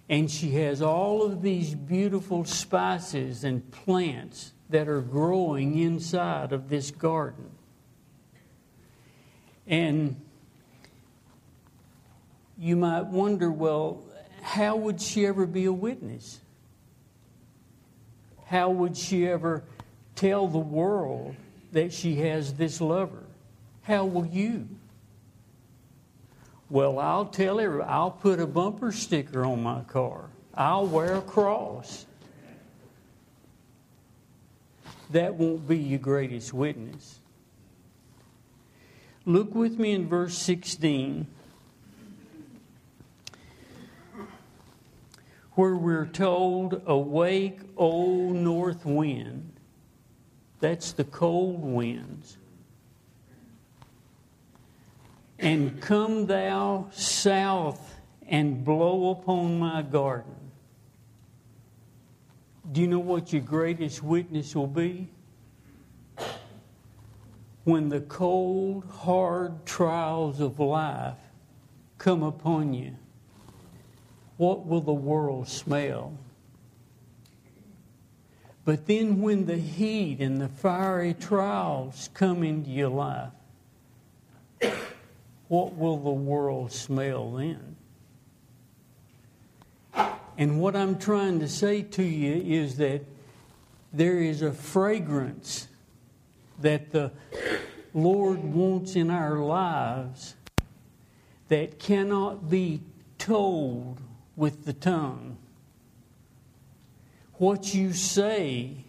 and 0.09 0.31
she 0.31 0.51
has 0.51 0.81
all 0.81 1.23
of 1.23 1.41
these 1.41 1.75
beautiful 1.75 2.45
spices 2.45 3.43
and 3.43 3.69
plants 3.71 4.53
that 4.69 4.87
are 4.87 5.01
growing 5.01 5.77
inside 5.77 6.53
of 6.53 6.69
this 6.69 6.91
garden. 6.91 7.49
And 9.65 10.21
you 12.57 12.75
might 12.77 13.05
wonder 13.07 13.51
well, 13.51 14.03
how 14.41 14.77
would 14.77 15.01
she 15.01 15.25
ever 15.25 15.45
be 15.45 15.65
a 15.65 15.73
witness? 15.73 16.39
How 18.45 18.69
would 18.69 18.95
she 18.95 19.27
ever 19.27 19.63
tell 20.15 20.47
the 20.47 20.57
world 20.57 21.35
that 21.73 21.91
she 21.91 22.15
has 22.15 22.53
this 22.53 22.79
lover? 22.79 23.23
How 23.81 24.05
will 24.05 24.25
you? 24.25 24.69
Well, 26.69 26.99
I'll 26.99 27.25
tell 27.25 27.59
everybody, 27.61 27.89
I'll 27.89 28.11
put 28.11 28.39
a 28.41 28.47
bumper 28.47 28.91
sticker 28.91 29.45
on 29.45 29.63
my 29.63 29.81
car. 29.81 30.25
I'll 30.53 30.85
wear 30.85 31.15
a 31.15 31.21
cross. 31.21 32.05
That 35.11 35.35
won't 35.35 35.65
be 35.67 35.77
your 35.77 35.99
greatest 35.99 36.53
witness. 36.53 37.19
Look 39.25 39.55
with 39.55 39.79
me 39.79 39.93
in 39.93 40.09
verse 40.09 40.37
16, 40.37 41.27
where 45.53 45.75
we're 45.75 46.05
told, 46.05 46.81
Awake, 46.85 47.59
O 47.77 48.31
north 48.33 48.85
wind. 48.85 49.53
That's 50.59 50.91
the 50.91 51.03
cold 51.05 51.61
winds 51.61 52.37
and 55.39 55.81
come 55.81 56.25
thou 56.25 56.87
south 56.91 57.95
and 58.27 58.63
blow 58.63 59.11
upon 59.11 59.59
my 59.59 59.81
garden. 59.81 60.35
Do 62.71 62.81
you 62.81 62.87
know 62.87 62.99
what 62.99 63.31
your 63.31 63.41
greatest 63.41 64.03
witness 64.03 64.55
will 64.55 64.67
be? 64.67 65.07
When 67.63 67.89
the 67.89 68.01
cold, 68.01 68.85
hard 68.85 69.65
trials 69.65 70.39
of 70.39 70.59
life 70.59 71.17
come 71.97 72.23
upon 72.23 72.73
you, 72.73 72.95
what 74.37 74.65
will 74.65 74.81
the 74.81 74.93
world 74.93 75.47
smell? 75.47 76.13
But 78.65 78.85
then, 78.85 79.21
when 79.21 79.45
the 79.45 79.57
heat 79.57 80.19
and 80.19 80.41
the 80.41 80.49
fiery 80.49 81.13
trials 81.13 82.09
come 82.13 82.43
into 82.43 82.69
your 82.69 82.89
life, 82.89 83.31
what 85.47 85.75
will 85.75 85.97
the 85.97 86.09
world 86.09 86.71
smell 86.71 87.31
then? 87.31 87.75
And 90.37 90.59
what 90.59 90.75
I'm 90.75 90.99
trying 90.99 91.39
to 91.39 91.47
say 91.47 91.81
to 91.81 92.03
you 92.03 92.59
is 92.59 92.77
that 92.77 93.01
there 93.91 94.19
is 94.19 94.41
a 94.41 94.51
fragrance 94.51 95.67
that 96.59 96.91
the 96.91 97.11
Lord 97.93 98.43
wants 98.43 98.95
in 98.95 99.09
our 99.09 99.37
lives 99.37 100.35
that 101.47 101.79
cannot 101.79 102.49
be 102.49 102.81
told 103.17 103.99
with 104.35 104.65
the 104.65 104.73
tongue. 104.73 105.37
What 107.35 107.73
you 107.73 107.93
say 107.93 108.83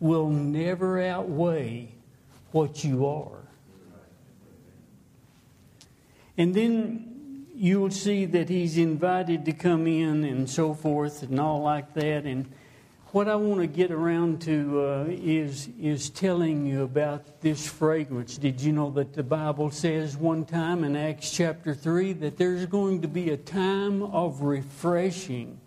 will 0.00 0.30
never 0.30 1.02
outweigh 1.02 1.88
what 2.52 2.84
you 2.84 3.06
are. 3.06 3.47
And 6.38 6.54
then 6.54 7.46
you 7.56 7.80
will 7.80 7.90
see 7.90 8.24
that 8.26 8.48
he's 8.48 8.78
invited 8.78 9.44
to 9.46 9.52
come 9.52 9.88
in 9.88 10.24
and 10.24 10.48
so 10.48 10.72
forth 10.72 11.24
and 11.24 11.40
all 11.40 11.60
like 11.60 11.92
that. 11.94 12.24
And 12.24 12.48
what 13.06 13.26
I 13.26 13.34
want 13.34 13.60
to 13.60 13.66
get 13.66 13.90
around 13.90 14.42
to 14.42 14.80
uh, 14.80 15.04
is, 15.08 15.68
is 15.80 16.10
telling 16.10 16.64
you 16.64 16.84
about 16.84 17.40
this 17.40 17.66
fragrance. 17.66 18.38
Did 18.38 18.60
you 18.60 18.72
know 18.72 18.90
that 18.92 19.14
the 19.14 19.24
Bible 19.24 19.72
says 19.72 20.16
one 20.16 20.44
time 20.44 20.84
in 20.84 20.94
Acts 20.94 21.32
chapter 21.32 21.74
3 21.74 22.12
that 22.14 22.36
there's 22.36 22.66
going 22.66 23.02
to 23.02 23.08
be 23.08 23.30
a 23.30 23.36
time 23.36 24.04
of 24.04 24.42
refreshing 24.42 25.58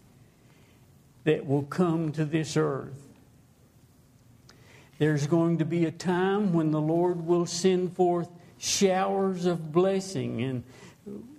that 1.26 1.46
will 1.46 1.64
come 1.64 2.14
to 2.14 2.24
this 2.24 2.56
earth? 2.56 3.10
There's 5.00 5.28
going 5.28 5.58
to 5.58 5.66
be 5.66 5.84
a 5.84 5.92
time 5.92 6.54
when 6.54 6.72
the 6.72 6.80
Lord 6.80 7.26
will 7.26 7.46
send 7.46 7.94
forth 7.98 8.30
showers 8.62 9.46
of 9.46 9.72
blessing. 9.72 10.42
And 10.44 10.64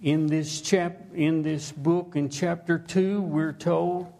in 0.02 0.26
this, 0.26 0.60
chap- 0.60 1.14
in 1.14 1.42
this 1.42 1.70
book, 1.70 2.16
in 2.16 2.28
chapter 2.28 2.78
2, 2.78 3.22
we're 3.22 3.52
told 3.52 4.12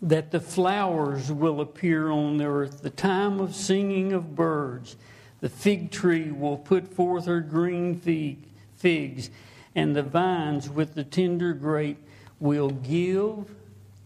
that 0.00 0.30
the 0.30 0.40
flowers 0.40 1.30
will 1.30 1.60
appear 1.60 2.10
on 2.10 2.38
the 2.38 2.46
earth, 2.46 2.80
the 2.80 2.90
time 2.90 3.38
of 3.38 3.54
singing 3.54 4.14
of 4.14 4.34
birds. 4.34 4.96
The 5.40 5.50
fig 5.50 5.90
tree 5.90 6.30
will 6.30 6.56
put 6.56 6.88
forth 6.88 7.26
her 7.26 7.40
green 7.40 8.00
fig, 8.00 8.38
figs, 8.76 9.30
and 9.74 9.94
the 9.94 10.02
vines 10.02 10.70
with 10.70 10.94
the 10.94 11.04
tender 11.04 11.52
grape 11.52 12.02
will 12.38 12.70
give 12.70 13.44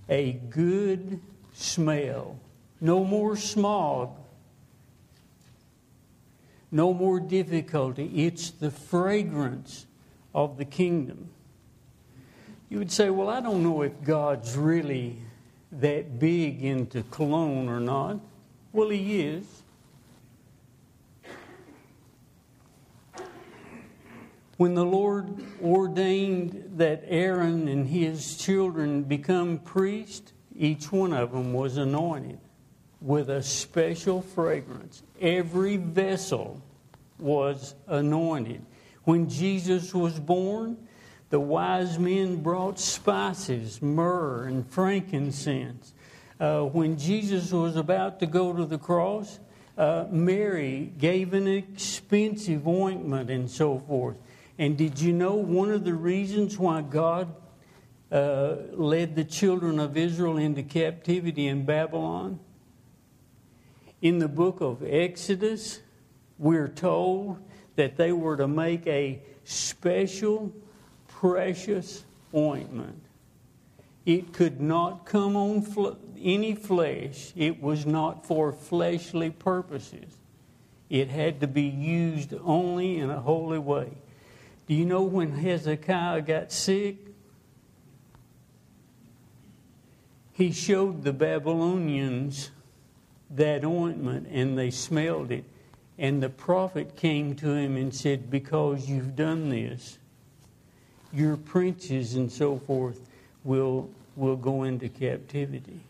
a 0.09 0.33
good 0.33 1.21
smell. 1.53 2.39
No 2.81 3.05
more 3.05 3.37
smog, 3.37 4.17
no 6.75 6.93
more 6.93 7.21
difficulty. 7.21 8.27
It's 8.27 8.51
the 8.51 8.71
fragrance 8.71 9.87
of 10.35 10.59
the 10.59 10.65
kingdom. 10.65 11.31
You 12.69 12.79
would 12.79 12.91
say, 12.91 13.11
Well, 13.11 13.29
I 13.29 13.41
don't 13.41 13.63
know 13.63 13.83
if 13.83 13.93
God's 14.03 14.57
really 14.57 15.17
that 15.71 16.19
big 16.19 16.65
into 16.65 17.05
cologne 17.05 17.69
or 17.69 17.79
not. 17.79 18.19
Well, 18.73 18.89
He 18.89 19.21
is. 19.21 19.45
When 24.57 24.75
the 24.75 24.85
Lord 24.85 25.45
ordained 25.63 26.73
that 26.77 27.05
Aaron 27.07 27.69
and 27.69 27.87
his 27.87 28.37
children 28.37 29.03
become 29.03 29.59
priests, 29.59 30.33
each 30.57 30.91
one 30.93 31.13
of 31.13 31.33
them 31.33 31.53
was 31.53 31.77
anointed 31.77 32.39
with 33.05 33.29
a 33.29 33.43
special 33.43 34.23
fragrance. 34.23 35.03
Every 35.21 35.77
vessel 35.77 36.62
was 37.19 37.75
anointed. 37.87 38.64
When 39.05 39.29
Jesus 39.29 39.93
was 39.93 40.19
born, 40.19 40.79
the 41.29 41.38
wise 41.38 41.99
men 41.99 42.43
brought 42.43 42.81
spices, 42.81 43.83
myrrh, 43.83 44.47
and 44.47 44.67
frankincense. 44.67 45.93
Uh, 46.40 46.62
when 46.62 46.97
Jesus 46.97 47.53
was 47.53 47.77
about 47.77 48.21
to 48.21 48.27
go 48.27 48.55
to 48.55 48.64
the 48.64 48.79
cross, 48.79 49.38
uh, 49.77 50.07
Mary 50.11 50.90
gave 50.97 51.35
an 51.35 51.47
expensive 51.47 52.67
ointment 52.67 53.31
and 53.31 53.51
so 53.51 53.81
forth. 53.81 54.17
And 54.59 54.79
did 54.79 54.99
you 54.99 55.12
know 55.12 55.35
one 55.35 55.71
of 55.71 55.85
the 55.85 55.93
reasons 55.93 56.59
why 56.59 56.81
God 56.81 57.35
uh, 58.11 58.55
led 58.73 59.14
the 59.14 59.25
children 59.25 59.79
of 59.79 59.99
Israel 59.99 60.38
into 60.38 60.62
captivity 60.62 61.49
in 61.49 61.67
Babylon? 61.67 62.40
In 64.05 64.19
the 64.19 64.29
book 64.29 64.61
of 64.61 64.83
Exodus, 64.87 65.81
we're 66.38 66.69
told 66.69 67.38
that 67.77 67.97
they 67.97 68.12
were 68.12 68.37
to 68.37 68.47
make 68.47 68.87
a 68.87 69.23
special, 69.45 70.53
precious 71.09 72.05
ointment. 72.35 73.03
It 74.05 74.35
could 74.35 74.61
not 74.61 75.07
come 75.07 75.37
on 75.37 75.62
fl- 75.62 75.97
any 76.21 76.55
flesh, 76.55 77.33
it 77.35 77.62
was 77.62 77.87
not 77.87 78.27
for 78.27 78.53
fleshly 78.53 79.31
purposes. 79.31 80.19
It 80.90 81.09
had 81.09 81.40
to 81.40 81.47
be 81.47 81.62
used 81.62 82.35
only 82.45 82.99
in 82.99 83.09
a 83.09 83.21
holy 83.21 83.59
way. 83.59 83.88
Do 84.67 84.75
you 84.75 84.85
know 84.85 85.03
when 85.03 85.33
Hezekiah 85.33 86.21
got 86.21 86.53
sick? 86.53 86.97
He 90.35 90.53
showed 90.53 91.05
the 91.05 91.14
Babylonians 91.14 92.51
that 93.31 93.65
ointment 93.65 94.29
and 94.31 94.59
they 94.59 94.71
smelled 94.71 95.31
it. 95.31 95.45
And 95.99 96.23
the 96.23 96.29
prophet 96.29 96.97
came 96.97 97.35
to 97.37 97.53
him 97.53 97.77
and 97.77 97.95
said, 97.95 98.31
Because 98.31 98.89
you've 98.89 99.15
done 99.15 99.49
this, 99.49 99.99
your 101.13 101.37
princes 101.37 102.15
and 102.15 102.31
so 102.31 102.59
forth 102.59 103.01
will, 103.45 103.89
will 104.17 104.37
go 104.37 104.65
into 104.65 104.89
captivity. 104.89 105.81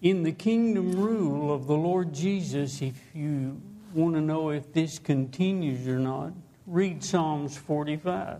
In 0.00 0.22
the 0.22 0.32
kingdom 0.32 0.92
rule 0.92 1.52
of 1.52 1.66
the 1.66 1.76
Lord 1.76 2.14
Jesus, 2.14 2.80
if 2.80 2.98
you 3.14 3.60
want 3.92 4.14
to 4.14 4.22
know 4.22 4.48
if 4.48 4.72
this 4.72 4.98
continues 4.98 5.86
or 5.86 5.98
not, 5.98 6.32
read 6.66 7.04
Psalms 7.04 7.58
45. 7.58 8.38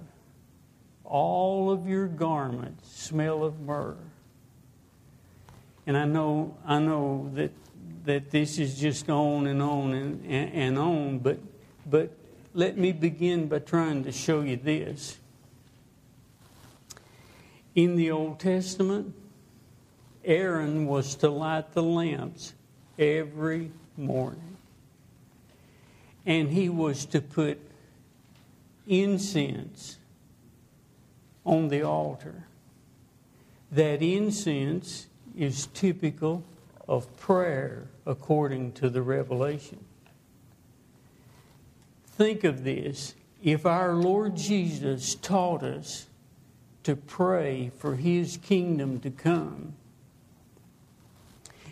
All 1.04 1.70
of 1.70 1.86
your 1.86 2.06
garments 2.06 2.90
smell 2.90 3.44
of 3.44 3.60
myrrh. 3.60 3.96
And 5.90 5.98
I 5.98 6.04
know, 6.04 6.56
I 6.64 6.78
know 6.78 7.32
that, 7.34 7.50
that 8.04 8.30
this 8.30 8.60
is 8.60 8.78
just 8.78 9.10
on 9.10 9.48
and 9.48 9.60
on 9.60 9.92
and, 9.92 10.24
and, 10.24 10.54
and 10.54 10.78
on, 10.78 11.18
but, 11.18 11.40
but 11.84 12.12
let 12.54 12.78
me 12.78 12.92
begin 12.92 13.48
by 13.48 13.58
trying 13.58 14.04
to 14.04 14.12
show 14.12 14.42
you 14.42 14.56
this. 14.56 15.18
In 17.74 17.96
the 17.96 18.12
Old 18.12 18.38
Testament, 18.38 19.12
Aaron 20.24 20.86
was 20.86 21.16
to 21.16 21.28
light 21.28 21.72
the 21.72 21.82
lamps 21.82 22.52
every 22.96 23.72
morning. 23.96 24.58
And 26.24 26.50
he 26.50 26.68
was 26.68 27.04
to 27.06 27.20
put 27.20 27.58
incense 28.86 29.98
on 31.44 31.66
the 31.66 31.82
altar. 31.82 32.44
That 33.72 34.02
incense 34.02 35.08
is 35.36 35.66
typical 35.68 36.44
of 36.88 37.16
prayer 37.16 37.88
according 38.06 38.72
to 38.72 38.90
the 38.90 39.02
revelation. 39.02 39.84
Think 42.04 42.44
of 42.44 42.64
this. 42.64 43.14
If 43.42 43.64
our 43.64 43.94
Lord 43.94 44.36
Jesus 44.36 45.14
taught 45.14 45.62
us 45.62 46.06
to 46.82 46.96
pray 46.96 47.70
for 47.78 47.96
his 47.96 48.36
kingdom 48.36 49.00
to 49.00 49.10
come, 49.10 49.74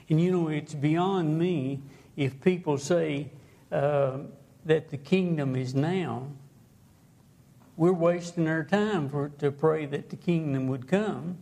and 0.08 0.20
you 0.20 0.30
know, 0.30 0.48
it's 0.48 0.74
beyond 0.74 1.38
me 1.38 1.80
if 2.16 2.40
people 2.40 2.78
say 2.78 3.28
uh, 3.70 4.18
that 4.64 4.90
the 4.90 4.96
kingdom 4.96 5.54
is 5.54 5.74
now. 5.74 6.28
We're 7.76 7.92
wasting 7.92 8.48
our 8.48 8.64
time 8.64 9.08
for, 9.08 9.28
to 9.38 9.50
pray 9.50 9.86
that 9.86 10.10
the 10.10 10.16
kingdom 10.16 10.68
would 10.68 10.88
come 10.88 11.38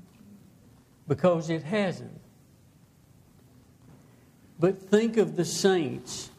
because 1.09 1.51
it 1.51 1.63
hasn't. 1.63 2.21
But 4.59 4.81
think 4.81 5.17
of 5.17 5.37
the 5.37 5.45
saints 5.45 6.31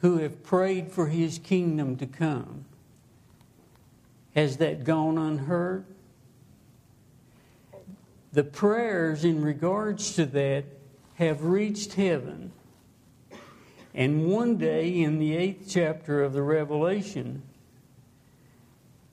who 0.00 0.18
have 0.18 0.42
prayed 0.42 0.90
for 0.90 1.06
his 1.06 1.38
kingdom 1.38 1.96
to 1.96 2.06
come. 2.06 2.64
Has 4.34 4.58
that 4.58 4.84
gone 4.84 5.16
unheard? 5.18 5.84
The 8.32 8.44
prayers 8.44 9.24
in 9.24 9.42
regards 9.42 10.14
to 10.16 10.26
that 10.26 10.64
have 11.14 11.44
reached 11.44 11.94
heaven. 11.94 12.52
And 13.94 14.26
one 14.26 14.56
day 14.56 15.00
in 15.02 15.18
the 15.18 15.36
eighth 15.36 15.66
chapter 15.68 16.22
of 16.22 16.32
the 16.32 16.42
Revelation, 16.42 17.42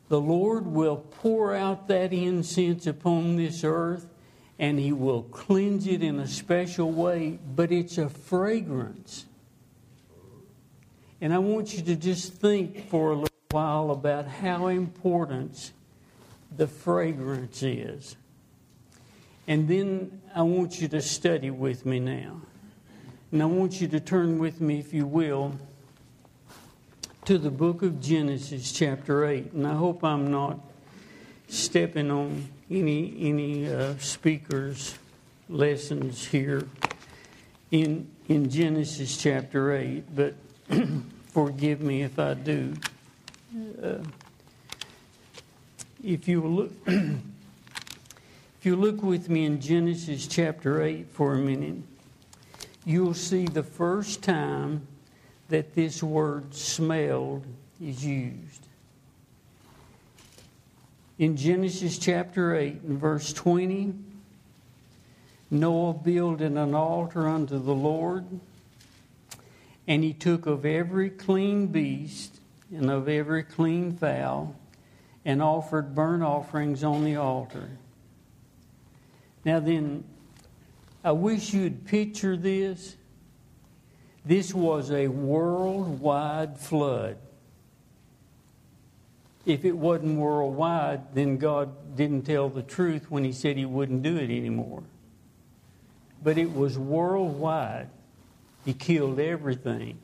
the 0.08 0.22
Lord 0.22 0.66
will 0.66 0.98
pour 0.98 1.54
out 1.54 1.88
that 1.90 2.14
incense 2.14 2.88
upon 2.88 3.36
this 3.36 3.64
earth 3.64 4.08
and 4.60 4.78
He 4.78 4.92
will 4.92 5.24
cleanse 5.24 5.88
it 5.88 6.04
in 6.04 6.20
a 6.20 6.28
special 6.28 6.92
way, 6.92 7.40
but 7.56 7.72
it's 7.72 7.98
a 7.98 8.10
fragrance. 8.10 9.26
And 11.22 11.34
I 11.34 11.38
want 11.40 11.74
you 11.74 11.82
to 11.84 11.96
just 11.96 12.34
think 12.34 12.90
for 12.90 13.12
a 13.12 13.16
little 13.16 13.30
while 13.52 13.92
about 13.92 14.28
how 14.28 14.68
important 14.68 15.72
the 16.56 16.68
fragrance 16.68 17.64
is. 17.64 18.16
And 19.48 19.68
then 19.68 20.22
I 20.36 20.44
want 20.44 20.80
you 20.80 20.88
to 20.90 21.02
study 21.02 21.50
with 21.50 21.86
me 21.86 22.00
now. 22.00 22.42
And 23.32 23.42
I 23.42 23.46
want 23.46 23.82
you 23.82 23.88
to 23.88 24.00
turn 24.00 24.40
with 24.40 24.62
me, 24.62 24.80
if 24.80 24.94
you 24.94 25.06
will, 25.06 25.56
to 27.26 27.38
the 27.38 27.52
book 27.52 27.82
of 27.82 28.00
Genesis, 28.00 28.72
chapter 28.72 29.26
8. 29.26 29.54
And 29.54 29.68
I 29.68 29.74
hope 29.74 30.04
I'm 30.04 30.32
not 30.32 30.60
stepping 31.48 32.12
on 32.12 32.48
any, 32.70 33.16
any 33.20 33.72
uh, 33.72 33.98
speakers' 33.98 34.98
lessons 35.48 36.26
here 36.26 36.68
in, 37.72 38.08
in 38.28 38.50
Genesis 38.50 39.18
chapter 39.18 39.76
8, 39.76 40.16
but 40.16 40.36
forgive 41.28 41.82
me 41.82 42.04
if 42.04 42.20
I 42.20 42.34
do. 42.36 42.74
Uh, 43.82 43.98
if 46.04 46.28
you 46.28 46.46
look, 46.46 46.72
if 46.88 48.64
you 48.64 48.76
look 48.76 49.02
with 49.02 49.30
me 49.30 49.46
in 49.46 49.60
Genesis 49.60 50.28
chapter 50.28 50.82
8 50.82 51.10
for 51.10 51.34
a 51.34 51.38
minute, 51.38 51.82
you'll 52.86 53.14
see 53.14 53.46
the 53.46 53.64
first 53.64 54.22
time 54.22 54.88
that 55.50 55.74
this 55.74 56.02
word 56.04 56.54
smelled 56.54 57.46
is 57.82 58.06
used. 58.06 58.69
In 61.20 61.36
Genesis 61.36 61.98
chapter 61.98 62.56
8 62.56 62.82
and 62.84 62.98
verse 62.98 63.34
20, 63.34 63.94
Noah 65.52 65.94
builded 65.94 66.54
an 66.54 66.74
altar 66.74 67.28
unto 67.28 67.62
the 67.62 67.76
Lord, 67.76 68.26
and 69.86 70.02
he 70.02 70.14
took 70.14 70.46
of 70.46 70.66
every 70.66 71.10
clean 71.10 71.68
beast 71.68 72.40
and 72.74 72.90
of 72.90 73.10
every 73.10 73.44
clean 73.44 73.98
fowl 73.98 74.56
and 75.26 75.42
offered 75.42 75.94
burnt 75.94 76.24
offerings 76.24 76.86
on 76.86 77.04
the 77.04 77.18
altar. 77.18 77.70
Now 79.44 79.60
then, 79.60 80.06
I 81.04 81.12
wish 81.12 81.54
you'd 81.54 81.86
picture 81.86 82.38
this. 82.38 82.96
This 84.24 84.54
was 84.54 84.90
a 84.90 85.10
worldwide 85.10 86.58
flood. 86.58 87.18
If 89.50 89.66
it 89.66 89.76
wasn't 89.76 90.20
worldwide, 90.20 91.16
then 91.16 91.38
God 91.38 91.96
didn't 91.96 92.22
tell 92.22 92.50
the 92.50 92.62
truth 92.62 93.10
when 93.10 93.24
He 93.24 93.32
said 93.32 93.58
He 93.58 93.66
wouldn't 93.66 94.04
do 94.04 94.16
it 94.16 94.30
anymore. 94.30 94.84
But 96.22 96.38
it 96.38 96.54
was 96.54 96.78
worldwide. 96.78 97.90
He 98.64 98.74
killed 98.74 99.20
everything. 99.20 99.98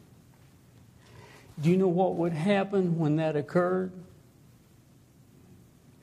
Do 1.62 1.70
you 1.70 1.78
know 1.78 1.88
what 1.88 2.16
would 2.16 2.34
happen 2.34 2.98
when 2.98 3.18
that 3.18 3.36
occurred? 3.36 3.92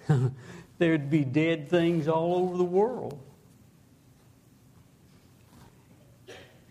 There'd 0.78 1.10
be 1.10 1.24
dead 1.24 1.68
things 1.68 2.06
all 2.06 2.36
over 2.36 2.56
the 2.56 2.62
world. 2.62 3.18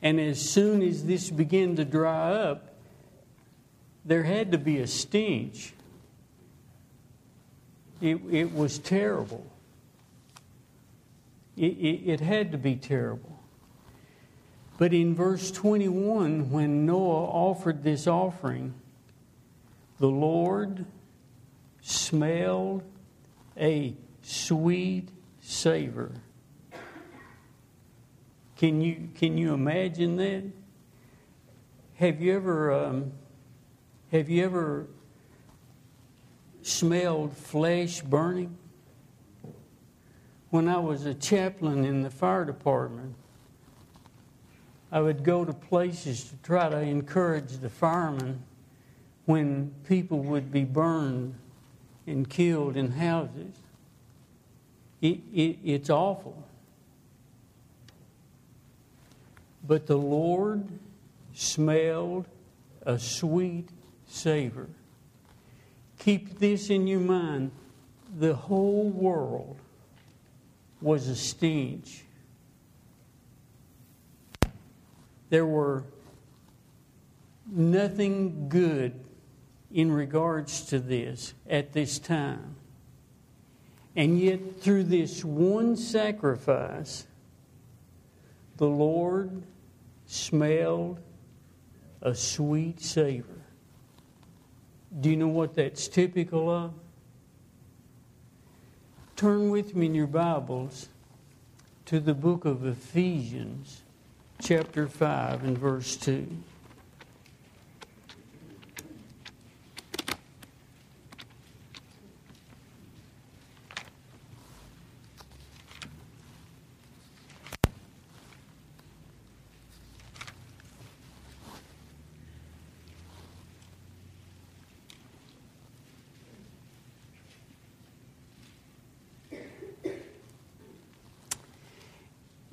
And 0.02 0.22
as 0.22 0.40
soon 0.40 0.82
as 0.82 1.04
this 1.04 1.30
began 1.30 1.76
to 1.76 1.84
dry 1.84 2.32
up, 2.32 2.76
there 4.06 4.24
had 4.24 4.54
to 4.54 4.58
be 4.58 4.78
a 4.78 4.88
stench. 4.88 5.74
It, 8.02 8.20
it 8.32 8.54
was 8.54 8.80
terrible. 8.80 9.46
It, 11.56 11.74
it, 11.78 12.12
it 12.12 12.20
had 12.20 12.52
to 12.52 12.58
be 12.58 12.76
terrible. 12.76 13.40
But 14.78 14.94
in 14.94 15.14
verse 15.14 15.52
21, 15.52 16.50
when 16.50 16.88
Noah 16.88 17.26
offered 17.26 17.84
this 17.84 18.08
offering, 18.08 18.74
the 20.00 20.08
Lord 20.08 20.86
smelled 21.82 22.82
a 23.56 23.96
sweet 24.24 25.10
savor. 25.42 26.12
Can 28.58 28.82
you, 28.82 29.10
can 29.16 29.38
you 29.38 29.54
imagine 29.54 30.16
that? 30.18 30.44
Have 31.96 32.20
you 32.20 32.36
ever, 32.36 32.72
um, 32.72 33.12
have 34.12 34.30
you 34.30 34.44
ever 34.44 34.88
smelled 36.62 37.36
flesh 37.36 38.02
burning? 38.02 38.58
When 40.50 40.68
I 40.68 40.78
was 40.78 41.06
a 41.06 41.14
chaplain 41.14 41.86
in 41.86 42.02
the 42.04 42.10
fire 42.10 42.46
department, 42.46 43.16
I 44.92 45.00
would 45.00 45.24
go 45.24 45.46
to 45.46 45.54
places 45.54 46.26
to 46.26 46.36
try 46.44 46.68
to 46.70 46.80
encourage 46.80 47.58
the 47.58 47.70
firemen 47.70 48.44
when 49.26 49.74
people 49.88 50.20
would 50.20 50.52
be 50.52 50.66
burned 50.66 51.36
and 52.06 52.30
killed 52.30 52.76
in 52.76 52.92
houses. 52.92 53.56
It, 55.02 55.20
it, 55.34 55.58
it's 55.64 55.90
awful. 55.90 56.46
But 59.66 59.88
the 59.88 59.98
Lord 59.98 60.68
smelled 61.34 62.26
a 62.86 63.00
sweet 63.00 63.70
savor. 64.08 64.68
Keep 66.02 66.40
this 66.40 66.72
in 66.72 66.88
your 66.88 67.00
mind. 67.00 67.52
The 68.18 68.34
whole 68.34 68.90
world 68.90 69.56
was 70.82 71.08
a 71.08 71.16
stench. 71.16 72.06
There 75.30 75.46
were 75.46 75.84
nothing 77.46 78.50
good 78.50 79.00
in 79.72 79.92
regards 79.92 80.62
to 80.70 80.80
this 80.80 81.36
at 81.48 81.72
this 81.72 82.00
time. 82.00 82.56
And 83.96 84.20
yet, 84.20 84.60
through 84.60 84.86
this 84.86 85.24
one 85.24 85.76
sacrifice, 85.76 87.06
the 88.58 88.66
Lord 88.66 89.44
smelled 90.08 91.00
a 92.02 92.16
sweet 92.16 92.82
savor. 92.82 93.41
Do 95.00 95.10
you 95.10 95.16
know 95.16 95.28
what 95.28 95.56
that's 95.56 95.88
typical 95.88 96.50
of? 96.50 96.74
Turn 99.16 99.50
with 99.50 99.76
me 99.76 99.86
in 99.86 99.96
your 99.96 100.08
Bibles 100.08 100.90
to 101.86 102.00
the 102.00 102.14
book 102.14 102.44
of 102.44 102.66
Ephesians, 102.66 103.84
chapter 104.42 104.88
5, 104.88 105.44
and 105.44 105.58
verse 105.58 105.96
2. 105.96 106.28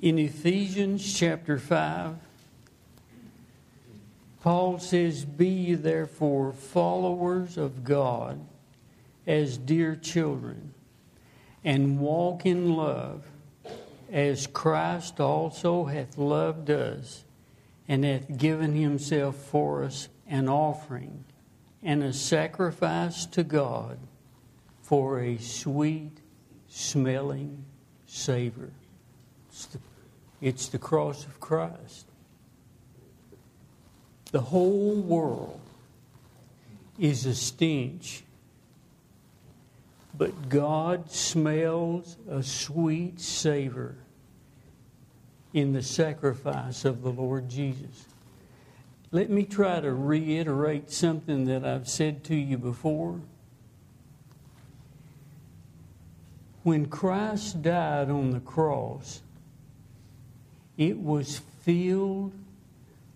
In 0.01 0.17
Ephesians 0.17 1.13
chapter 1.13 1.59
5, 1.59 2.15
Paul 4.41 4.79
says, 4.79 5.25
Be 5.25 5.49
ye 5.49 5.75
therefore 5.75 6.53
followers 6.53 7.59
of 7.59 7.83
God 7.83 8.39
as 9.27 9.59
dear 9.59 9.97
children, 9.97 10.73
and 11.65 11.99
walk 11.99 12.47
in 12.47 12.75
love, 12.75 13.27
as 14.13 14.47
Christ 14.47 15.19
also 15.19 15.87
hath 15.87 16.17
loved 16.17 16.71
us, 16.71 17.25
and 17.89 18.05
hath 18.05 18.39
given 18.39 18.75
himself 18.75 19.35
for 19.35 19.83
us 19.83 20.09
an 20.29 20.49
offering 20.49 21.25
and 21.83 22.05
a 22.05 22.13
sacrifice 22.13 23.27
to 23.27 23.43
God 23.43 23.99
for 24.81 25.21
a 25.21 25.39
sweet 25.39 26.19
smelling 26.69 27.65
savor. 28.07 28.71
It's 29.49 29.67
the 29.67 29.79
it's 30.41 30.69
the 30.69 30.79
cross 30.79 31.25
of 31.25 31.41
Christ. 31.41 32.07
The 34.31 34.41
whole 34.41 34.95
world 34.95 35.61
is 36.99 37.27
a 37.27 37.35
stench, 37.35 38.23
but 40.17 40.49
God 40.49 41.11
smells 41.11 42.17
a 42.29 42.43
sweet 42.43 43.21
savor 43.21 43.97
in 45.53 45.73
the 45.73 45.83
sacrifice 45.83 46.85
of 46.85 47.03
the 47.03 47.11
Lord 47.11 47.49
Jesus. 47.49 48.07
Let 49.11 49.31
me 49.31 49.45
try 49.45 49.81
to 49.81 49.93
reiterate 49.93 50.91
something 50.91 51.47
that 51.47 51.65
I've 51.65 51.89
said 51.89 52.23
to 52.25 52.37
you 52.37 52.59
before. 52.59 53.21
When 56.63 56.87
Christ 56.87 57.63
died 57.63 58.11
on 58.11 58.33
the 58.33 58.41
cross, 58.41 59.23
it 60.79 60.99
was 60.99 61.43
filled 61.63 62.33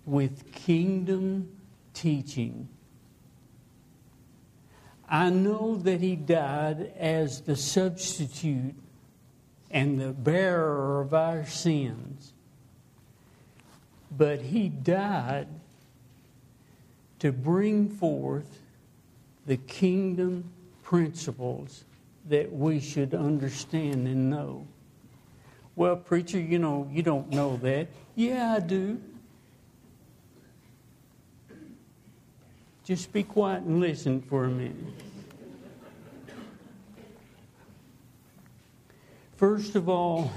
with 0.05 0.53
kingdom 0.53 1.48
teaching. 1.94 2.68
I 5.09 5.31
know 5.31 5.77
that 5.77 6.01
he 6.01 6.16
died 6.16 6.92
as 6.98 7.42
the 7.42 7.55
substitute 7.55 8.75
and 9.70 10.01
the 10.01 10.12
bearer 10.12 11.01
of 11.01 11.14
our 11.14 11.46
sins. 11.46 12.33
But 14.11 14.40
he 14.40 14.68
died 14.68 15.48
to 17.20 17.33
bring 17.33 17.88
forth 17.88 18.59
the 19.46 19.57
kingdom 19.57 20.51
principles 20.83 21.85
that 22.29 22.53
we 22.53 22.81
should 22.81 23.14
understand 23.14 24.07
and 24.07 24.29
know. 24.29 24.66
Well, 25.74 25.96
preacher, 25.96 26.38
you 26.38 26.58
know, 26.58 26.88
you 26.92 27.02
don't 27.02 27.30
know 27.30 27.56
that. 27.58 27.88
Yeah, 28.14 28.54
I 28.56 28.61
do. 28.61 29.00
Just 32.85 33.12
be 33.12 33.22
quiet 33.22 33.62
and 33.62 33.80
listen 33.80 34.20
for 34.20 34.44
a 34.44 34.48
minute. 34.48 34.74
First 39.37 39.76
of 39.76 39.88
all, 39.88 40.30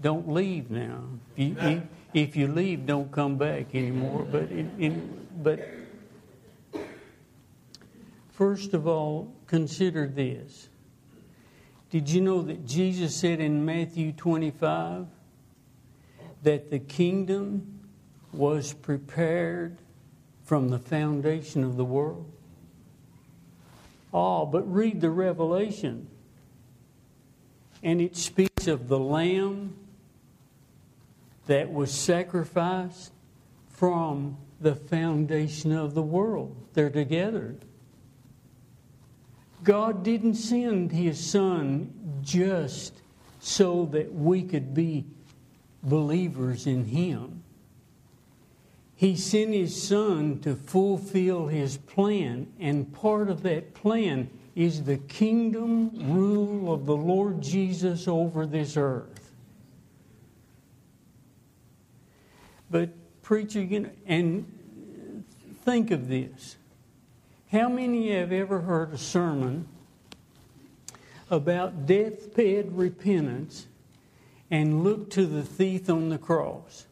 don't 0.00 0.28
leave 0.28 0.70
now. 0.70 1.04
If 1.36 1.62
you, 1.62 1.82
if 2.12 2.36
you 2.36 2.48
leave, 2.48 2.86
don't 2.86 3.10
come 3.10 3.36
back 3.36 3.74
anymore. 3.74 4.26
But, 4.30 4.50
in, 4.50 4.70
in, 4.78 5.26
but 5.42 5.68
first 8.30 8.74
of 8.74 8.86
all, 8.86 9.32
consider 9.46 10.06
this. 10.06 10.68
Did 11.90 12.10
you 12.10 12.20
know 12.20 12.42
that 12.42 12.66
Jesus 12.66 13.14
said 13.14 13.40
in 13.40 13.64
Matthew 13.64 14.12
25 14.12 15.06
that 16.42 16.70
the 16.70 16.78
kingdom 16.78 17.80
was 18.32 18.72
prepared 18.72 19.78
from 20.44 20.68
the 20.68 20.78
foundation 20.78 21.62
of 21.62 21.76
the 21.76 21.84
world? 21.84 22.30
Oh, 24.12 24.46
but 24.46 24.70
read 24.72 25.00
the 25.00 25.10
Revelation. 25.10 26.08
And 27.82 28.00
it 28.00 28.16
speaks 28.16 28.66
of 28.66 28.88
the 28.88 28.98
Lamb 28.98 29.76
that 31.46 31.72
was 31.72 31.92
sacrificed 31.92 33.12
from 33.68 34.38
the 34.60 34.74
foundation 34.74 35.70
of 35.72 35.94
the 35.94 36.02
world. 36.02 36.56
They're 36.72 36.90
together. 36.90 37.56
God 39.64 40.02
didn't 40.02 40.34
send 40.34 40.92
His 40.92 41.18
Son 41.18 41.92
just 42.22 42.94
so 43.40 43.86
that 43.86 44.12
we 44.12 44.42
could 44.42 44.74
be 44.74 45.04
believers 45.82 46.66
in 46.66 46.84
Him. 46.84 47.42
He 48.94 49.16
sent 49.16 49.52
His 49.52 49.80
Son 49.80 50.40
to 50.40 50.56
fulfill 50.56 51.48
His 51.48 51.76
plan, 51.76 52.52
and 52.58 52.92
part 52.92 53.28
of 53.28 53.42
that 53.42 53.74
plan 53.74 54.30
is 54.54 54.84
the 54.84 54.96
kingdom 54.96 55.90
rule 56.10 56.72
of 56.72 56.86
the 56.86 56.96
Lord 56.96 57.42
Jesus 57.42 58.08
over 58.08 58.46
this 58.46 58.76
earth. 58.76 59.32
But, 62.70 62.90
preacher, 63.22 63.62
you 63.62 63.80
know, 63.80 63.90
and 64.06 64.50
think 65.64 65.90
of 65.90 66.08
this. 66.08 66.56
How 67.56 67.70
many 67.70 68.10
have 68.10 68.32
ever 68.32 68.60
heard 68.60 68.92
a 68.92 68.98
sermon 68.98 69.66
about 71.30 71.86
deathbed 71.86 72.76
repentance 72.76 73.66
and 74.50 74.84
looked 74.84 75.14
to 75.14 75.24
the 75.24 75.42
thief 75.42 75.88
on 75.88 76.10
the 76.10 76.18
cross? 76.18 76.84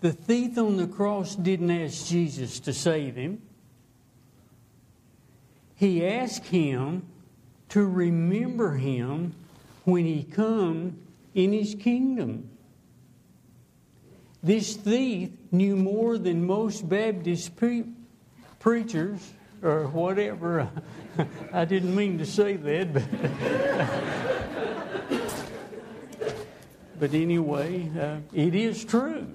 The 0.00 0.10
thief 0.10 0.58
on 0.58 0.76
the 0.76 0.88
cross 0.88 1.36
didn't 1.36 1.70
ask 1.70 2.08
Jesus 2.08 2.58
to 2.60 2.72
save 2.72 3.14
him. 3.14 3.42
He 5.76 6.04
asked 6.04 6.46
him 6.46 7.06
to 7.68 7.86
remember 7.86 8.72
him 8.72 9.36
when 9.84 10.04
he 10.04 10.24
come 10.24 10.98
in 11.32 11.52
his 11.52 11.76
kingdom. 11.76 12.50
This 14.42 14.74
thief 14.74 15.30
knew 15.52 15.76
more 15.76 16.18
than 16.18 16.44
most 16.44 16.88
Baptist 16.88 17.54
pre- 17.54 17.84
preachers 18.58 19.20
or 19.64 19.88
whatever. 19.88 20.70
I 21.52 21.64
didn't 21.64 21.96
mean 21.96 22.18
to 22.18 22.26
say 22.26 22.56
that, 22.56 22.92
but, 22.92 23.02
but 27.00 27.14
anyway, 27.14 27.90
uh, 27.98 28.18
it 28.32 28.54
is 28.54 28.84
true. 28.84 29.26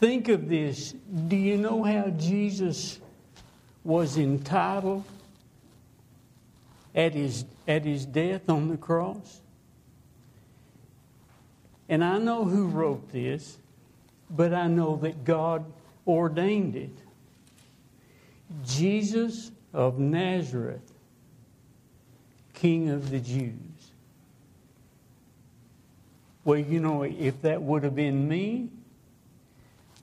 Think 0.00 0.28
of 0.28 0.48
this. 0.48 0.96
Do 1.28 1.36
you 1.36 1.56
know 1.56 1.84
how 1.84 2.08
Jesus 2.08 2.98
was 3.84 4.18
entitled 4.18 5.04
at 6.92 7.14
his, 7.14 7.44
at 7.68 7.84
his 7.84 8.04
death 8.04 8.50
on 8.50 8.68
the 8.68 8.76
cross? 8.76 9.40
And 11.88 12.02
I 12.02 12.18
know 12.18 12.44
who 12.44 12.66
wrote 12.66 13.12
this, 13.12 13.58
but 14.34 14.54
I 14.54 14.66
know 14.66 14.96
that 14.96 15.24
God 15.24 15.64
ordained 16.06 16.74
it. 16.74 16.96
Jesus 18.64 19.50
of 19.72 19.98
Nazareth, 19.98 20.92
King 22.54 22.90
of 22.90 23.10
the 23.10 23.20
Jews. 23.20 23.52
Well, 26.44 26.58
you 26.58 26.80
know, 26.80 27.02
if 27.02 27.42
that 27.42 27.62
would 27.62 27.84
have 27.84 27.94
been 27.94 28.26
me, 28.26 28.68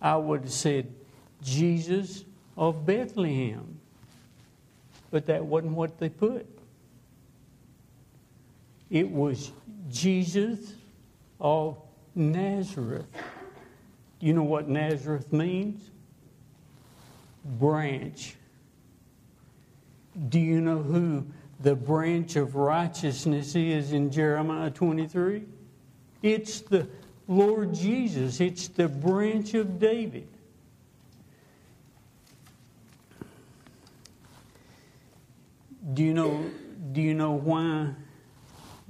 I 0.02 0.16
would 0.16 0.42
have 0.42 0.52
said 0.52 0.94
Jesus 1.44 2.24
of 2.58 2.86
Bethlehem. 2.86 3.80
But 5.12 5.26
that 5.26 5.44
wasn't 5.44 5.74
what 5.74 5.98
they 6.00 6.10
put. 6.10 6.48
It 8.90 9.10
was 9.10 9.52
Jesus 9.92 10.74
of 11.40 11.78
Nazareth. 12.16 13.06
You 14.20 14.34
know 14.34 14.44
what 14.44 14.68
Nazareth 14.68 15.32
means? 15.32 15.90
Branch. 17.46 18.36
Do 20.28 20.40
you 20.40 20.60
know 20.60 20.80
who 20.80 21.26
the 21.62 21.76
branch 21.76 22.36
of 22.36 22.56
righteousness 22.56 23.56
is 23.56 23.94
in 23.94 24.12
Jeremiah 24.12 24.70
23? 24.70 25.44
It's 26.22 26.62
the 26.62 26.88
Lord 27.28 27.74
Jesus. 27.74 28.42
It's 28.42 28.68
the 28.68 28.88
branch 28.90 29.54
of 29.54 29.80
David. 29.80 30.28
Do 35.94 36.04
you 36.04 36.14
know, 36.14 36.44
do 36.92 37.02
you 37.02 37.14
know 37.14 37.32
why 37.32 37.90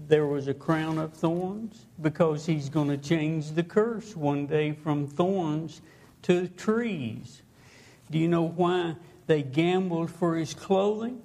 there 0.09 0.25
was 0.25 0.47
a 0.47 0.53
crown 0.53 0.97
of 0.97 1.13
thorns? 1.13 1.85
Because 2.01 2.45
he's 2.45 2.67
going 2.67 2.89
to 2.89 2.97
change 2.97 3.51
the 3.51 3.63
curse 3.63 4.15
one 4.15 4.47
day 4.47 4.73
from 4.73 5.07
thorns 5.07 5.81
to 6.23 6.47
trees. 6.49 7.43
Do 8.11 8.17
you 8.17 8.27
know 8.27 8.47
why 8.47 8.95
they 9.27 9.43
gambled 9.43 10.09
for 10.09 10.35
his 10.35 10.53
clothing? 10.53 11.21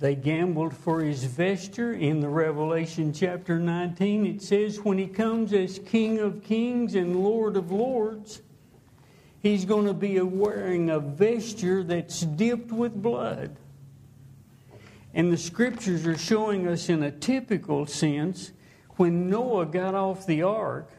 They 0.00 0.14
gambled 0.14 0.74
for 0.74 1.02
his 1.02 1.24
vesture. 1.24 1.92
In 1.92 2.20
the 2.20 2.28
Revelation 2.30 3.12
chapter 3.12 3.58
19, 3.58 4.24
it 4.24 4.42
says, 4.42 4.80
When 4.80 4.96
he 4.96 5.06
comes 5.06 5.52
as 5.52 5.78
King 5.78 6.18
of 6.20 6.42
kings 6.42 6.94
and 6.94 7.22
Lord 7.22 7.54
of 7.58 7.70
lords, 7.70 8.40
he's 9.42 9.66
going 9.66 9.84
to 9.84 9.92
be 9.92 10.18
wearing 10.20 10.88
a 10.88 11.00
vesture 11.00 11.84
that's 11.84 12.22
dipped 12.22 12.72
with 12.72 12.94
blood. 12.94 13.56
And 15.14 15.32
the 15.32 15.38
scriptures 15.38 16.06
are 16.06 16.18
showing 16.18 16.68
us 16.68 16.88
in 16.88 17.02
a 17.02 17.10
typical 17.10 17.86
sense 17.86 18.52
when 18.96 19.28
Noah 19.28 19.66
got 19.66 19.94
off 19.94 20.26
the 20.26 20.42
ark, 20.42 20.90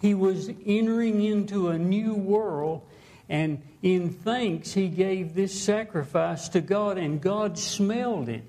he 0.00 0.14
was 0.14 0.50
entering 0.64 1.22
into 1.22 1.68
a 1.68 1.78
new 1.78 2.14
world 2.14 2.82
and 3.30 3.62
in 3.80 4.10
thanks, 4.10 4.72
he 4.72 4.88
gave 4.88 5.34
this 5.34 5.58
sacrifice 5.58 6.48
to 6.50 6.60
God, 6.60 6.98
and 6.98 7.20
God 7.20 7.56
smelled 7.56 8.28
it. 8.28 8.42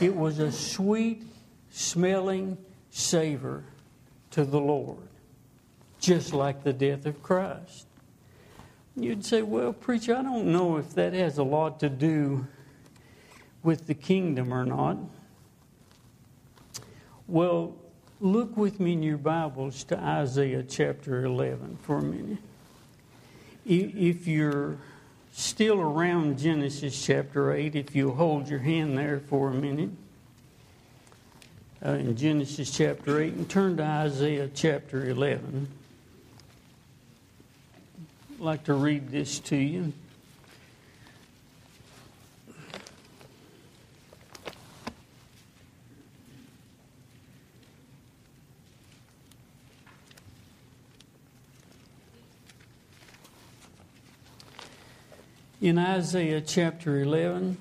It 0.00 0.14
was 0.14 0.38
a 0.38 0.52
sweet 0.52 1.24
smelling 1.70 2.56
savor 2.90 3.64
to 4.30 4.44
the 4.44 4.60
Lord, 4.60 5.08
just 5.98 6.32
like 6.32 6.62
the 6.62 6.72
death 6.72 7.04
of 7.04 7.20
Christ. 7.20 7.86
You'd 8.96 9.24
say, 9.24 9.42
Well, 9.42 9.72
preacher, 9.72 10.16
I 10.16 10.22
don't 10.22 10.52
know 10.52 10.76
if 10.76 10.94
that 10.94 11.12
has 11.14 11.38
a 11.38 11.42
lot 11.42 11.80
to 11.80 11.88
do 11.88 12.46
with 13.62 13.86
the 13.86 13.94
kingdom 13.94 14.52
or 14.52 14.64
not. 14.64 14.98
Well, 17.26 17.74
look 18.20 18.56
with 18.56 18.80
me 18.80 18.92
in 18.92 19.02
your 19.02 19.16
Bibles 19.16 19.84
to 19.84 19.98
Isaiah 19.98 20.62
chapter 20.62 21.24
11 21.24 21.78
for 21.82 21.98
a 21.98 22.02
minute. 22.02 22.38
If 23.64 24.26
you're 24.26 24.76
still 25.32 25.80
around 25.80 26.38
Genesis 26.38 27.06
chapter 27.06 27.52
8, 27.52 27.74
if 27.74 27.94
you 27.94 28.10
hold 28.10 28.48
your 28.48 28.58
hand 28.58 28.98
there 28.98 29.20
for 29.20 29.50
a 29.50 29.54
minute, 29.54 29.90
uh, 31.84 31.90
in 31.92 32.16
Genesis 32.16 32.70
chapter 32.70 33.20
8 33.20 33.32
and 33.32 33.48
turn 33.48 33.76
to 33.76 33.82
Isaiah 33.82 34.48
chapter 34.52 35.08
11. 35.08 35.68
I'd 38.42 38.46
like 38.46 38.64
to 38.64 38.74
read 38.74 39.10
this 39.10 39.38
to 39.38 39.56
you. 39.56 39.92
In 55.60 55.78
Isaiah 55.78 56.40
chapter 56.40 57.00
11, 57.00 57.56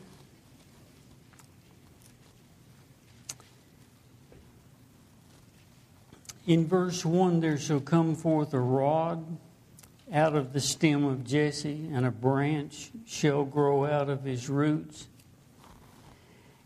in 6.48 6.66
verse 6.66 7.06
1, 7.06 7.40
there 7.40 7.60
shall 7.60 7.80
come 7.80 8.16
forth 8.16 8.56
a 8.56 8.60
rod 8.60 9.38
out 10.12 10.36
of 10.36 10.54
the 10.54 10.60
stem 10.60 11.06
of 11.06 11.24
Jesse, 11.24 11.90
and 11.92 12.06
a 12.06 12.12
branch 12.12 12.92
shall 13.06 13.46
grow 13.46 13.86
out 13.86 14.10
of 14.10 14.24
his 14.24 14.50
roots. 14.50 15.08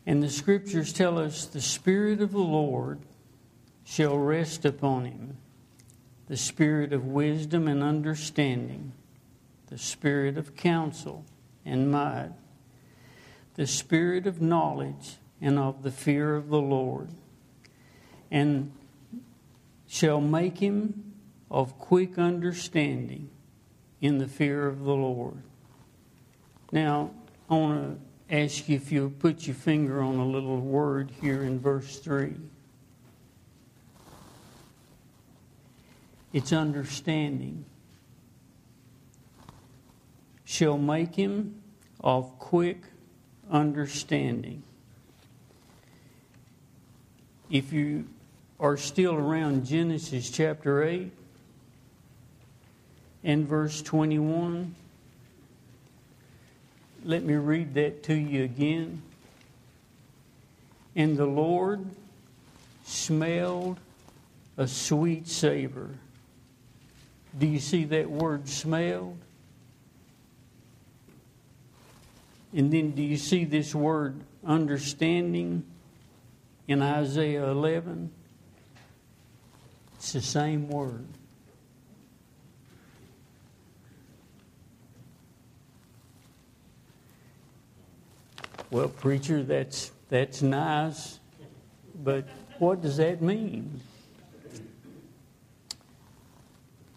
And 0.06 0.22
the 0.22 0.30
scriptures 0.30 0.94
tell 0.94 1.20
us 1.20 1.46
the 1.46 1.62
Spirit 1.62 2.22
of 2.22 2.32
the 2.32 2.38
Lord 2.38 3.00
shall 3.84 4.18
rest 4.18 4.66
upon 4.66 5.06
him 5.06 5.38
the 6.28 6.38
Spirit 6.38 6.92
of 6.92 7.06
wisdom 7.06 7.68
and 7.68 7.84
understanding 7.84 8.94
the 9.68 9.78
spirit 9.78 10.38
of 10.38 10.56
counsel 10.56 11.26
and 11.66 11.92
might, 11.92 12.32
the 13.56 13.68
spirit 13.68 14.28
of 14.28 14.42
knowledge 14.42 15.18
and 15.42 15.58
of 15.58 15.84
the 15.84 15.92
fear 15.92 16.36
of 16.36 16.50
the 16.50 16.62
Lord, 16.62 17.10
and 18.32 18.72
shall 19.88 20.22
make 20.22 20.60
him 20.60 21.14
of 21.50 21.78
quick 21.78 22.18
understanding 22.18 23.30
in 24.06 24.20
the 24.20 24.28
fear 24.28 24.68
of 24.68 24.84
the 24.84 24.94
Lord. 24.94 25.42
Now, 26.72 27.12
I 27.50 27.54
want 27.56 28.00
to 28.30 28.36
ask 28.36 28.70
you 28.70 28.76
if 28.76 28.92
you'll 28.92 29.10
put 29.10 29.48
your 29.48 29.56
finger 29.56 30.02
on 30.02 30.16
a 30.16 30.26
little 30.26 30.60
word 30.60 31.12
here 31.22 31.44
in 31.44 31.60
verse 31.60 32.00
3. 32.00 32.36
It's 36.34 36.52
understanding 36.52 37.66
shall 40.44 40.78
make 40.78 41.16
him 41.16 41.62
of 42.02 42.38
quick 42.38 42.84
understanding. 43.50 44.62
If 47.50 47.74
you 47.74 48.06
are 48.60 48.78
still 48.78 49.16
around 49.16 49.66
Genesis 49.66 50.30
chapter 50.30 50.84
8 50.84 51.12
and 53.26 53.48
verse 53.48 53.82
21, 53.82 54.76
let 57.04 57.24
me 57.24 57.34
read 57.34 57.74
that 57.74 58.04
to 58.04 58.14
you 58.14 58.44
again. 58.44 59.02
And 60.96 61.18
the 61.18 61.26
Lord 61.26 61.84
smelled 62.86 63.80
a 64.58 64.68
sweet 64.68 65.28
savor. 65.28 65.90
Do 67.38 67.48
you 67.48 67.60
see 67.60 67.86
that 67.86 68.10
word 68.10 68.48
smelled? 68.48 69.18
And 72.54 72.72
then 72.72 72.92
do 72.92 73.02
you 73.02 73.18
see 73.18 73.44
this 73.44 73.74
word 73.74 74.22
understanding 74.46 75.66
in 76.68 76.84
Isaiah 76.84 77.50
11? 77.50 78.12
It's 79.96 80.14
the 80.14 80.22
same 80.22 80.70
word. 80.70 81.08
Well, 88.72 88.90
preacher, 88.90 89.44
that's 89.44 89.92
that's 90.10 90.42
nice, 90.42 91.20
but 92.04 92.28
what 92.60 92.82
does 92.82 92.98
that 92.98 93.22
mean? 93.22 93.82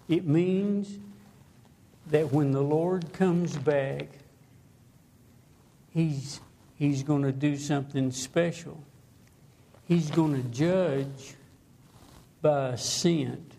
It 0.09 0.27
means 0.27 0.99
that 2.11 2.33
when 2.33 2.53
the 2.53 2.63
Lord 2.63 3.13
comes 3.13 3.57
back, 3.57 4.09
he's, 5.91 6.41
he's 6.77 7.03
going 7.03 7.23
to 7.23 7.33
do 7.33 7.57
something 7.57 8.11
special. 8.11 8.83
He's 9.87 10.11
going 10.11 10.35
to 10.35 10.49
judge 10.49 11.35
by 12.41 12.71
a 12.71 12.79
scent 12.79 13.53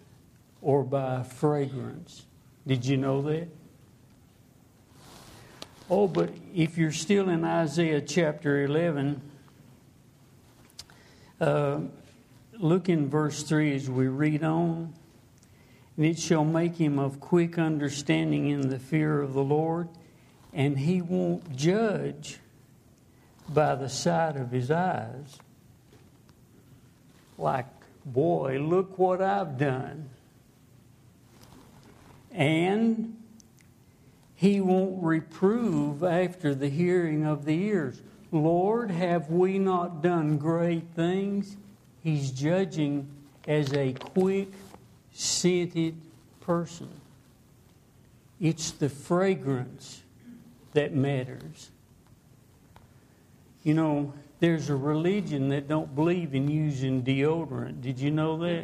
or 0.61 0.83
by 0.83 1.21
a 1.21 1.23
fragrance. 1.23 2.25
Did 2.65 2.85
you 2.85 2.97
know 2.97 3.21
that? 3.23 3.47
Oh, 5.89 6.07
but 6.07 6.31
if 6.53 6.77
you're 6.77 6.91
still 6.91 7.29
in 7.29 7.43
Isaiah 7.43 8.01
chapter 8.01 8.63
11, 8.63 9.21
uh, 11.41 11.79
look 12.59 12.89
in 12.89 13.09
verse 13.09 13.41
3 13.43 13.73
as 13.75 13.89
we 13.89 14.07
read 14.07 14.43
on. 14.43 14.93
And 15.97 16.05
it 16.05 16.19
shall 16.19 16.45
make 16.45 16.75
him 16.75 16.99
of 16.99 17.19
quick 17.19 17.57
understanding 17.57 18.49
in 18.49 18.69
the 18.69 18.79
fear 18.79 19.21
of 19.21 19.33
the 19.33 19.43
Lord 19.43 19.89
and 20.53 20.77
he 20.77 21.01
won't 21.01 21.55
judge 21.55 22.39
by 23.47 23.75
the 23.75 23.89
sight 23.89 24.35
of 24.35 24.51
his 24.51 24.71
eyes. 24.71 25.37
Like, 27.37 27.67
boy, 28.05 28.59
look 28.59 28.97
what 28.97 29.21
I've 29.21 29.57
done. 29.57 30.09
And 32.31 33.18
he 34.39 34.61
won't 34.61 35.03
reprove 35.03 36.01
after 36.01 36.55
the 36.55 36.69
hearing 36.69 37.25
of 37.25 37.43
the 37.43 37.61
ears. 37.61 38.01
Lord, 38.31 38.89
have 38.89 39.29
we 39.29 39.59
not 39.59 40.01
done 40.01 40.37
great 40.37 40.85
things? 40.95 41.57
He's 42.05 42.31
judging 42.31 43.05
as 43.45 43.73
a 43.73 43.91
quick 43.91 44.47
scented 45.11 45.95
person. 46.39 46.89
It's 48.39 48.71
the 48.71 48.87
fragrance 48.87 50.03
that 50.71 50.93
matters. 50.93 51.69
You 53.65 53.73
know, 53.73 54.13
there's 54.39 54.69
a 54.69 54.75
religion 54.77 55.49
that 55.49 55.67
don't 55.67 55.93
believe 55.93 56.33
in 56.33 56.49
using 56.49 57.03
deodorant. 57.03 57.81
Did 57.81 57.99
you 57.99 58.11
know 58.11 58.37
that? 58.37 58.63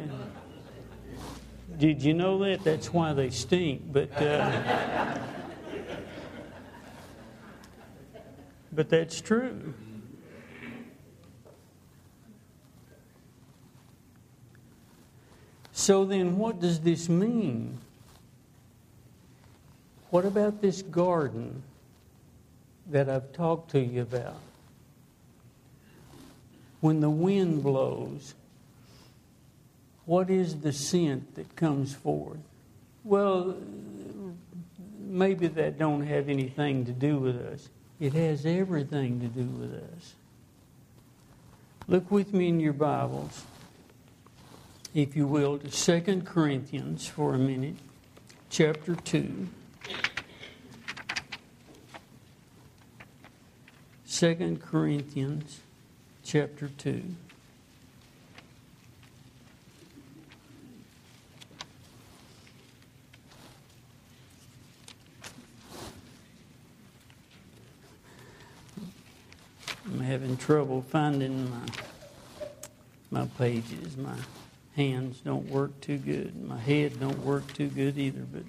Did 1.76 2.02
you 2.02 2.14
know 2.14 2.38
that? 2.38 2.64
That's 2.64 2.94
why 2.94 3.12
they 3.12 3.28
stink. 3.28 3.92
But 3.92 4.10
uh, 4.22 5.18
but 8.76 8.88
that's 8.88 9.20
true. 9.20 9.74
So 15.72 16.04
then, 16.04 16.38
what 16.38 16.60
does 16.60 16.80
this 16.80 17.08
mean? 17.08 17.78
What 20.10 20.24
about 20.24 20.62
this 20.62 20.82
garden? 20.82 21.62
that 22.90 23.08
I've 23.08 23.32
talked 23.32 23.70
to 23.72 23.80
you 23.80 24.02
about. 24.02 24.40
When 26.80 27.00
the 27.00 27.10
wind 27.10 27.62
blows, 27.62 28.34
what 30.04 30.30
is 30.30 30.60
the 30.60 30.72
scent 30.72 31.34
that 31.34 31.56
comes 31.56 31.94
forth? 31.94 32.38
Well, 33.02 33.56
maybe 35.00 35.48
that 35.48 35.78
don't 35.78 36.06
have 36.06 36.28
anything 36.28 36.84
to 36.84 36.92
do 36.92 37.18
with 37.18 37.36
us. 37.36 37.68
It 37.98 38.12
has 38.12 38.44
everything 38.44 39.20
to 39.20 39.26
do 39.26 39.44
with 39.44 39.72
us. 39.72 40.14
Look 41.88 42.10
with 42.10 42.34
me 42.34 42.48
in 42.48 42.60
your 42.60 42.74
Bibles, 42.74 43.44
if 44.94 45.16
you 45.16 45.26
will, 45.26 45.58
to 45.58 45.70
2 46.00 46.22
Corinthians 46.22 47.06
for 47.06 47.34
a 47.34 47.38
minute, 47.38 47.76
chapter 48.50 48.94
2. 48.94 49.48
2 54.08 54.58
Corinthians 54.62 55.60
chapter 56.22 56.68
2. 56.68 57.02
I'm 69.86 70.00
having 70.00 70.36
trouble 70.36 70.82
finding 70.82 71.50
my 71.50 71.66
my 73.10 73.26
pages. 73.38 73.96
My 73.96 74.16
hands 74.74 75.20
don't 75.24 75.48
work 75.48 75.80
too 75.80 75.98
good. 75.98 76.44
My 76.44 76.58
head 76.58 77.00
don't 77.00 77.24
work 77.24 77.52
too 77.54 77.68
good 77.68 77.96
either, 77.96 78.26
but 78.32 78.42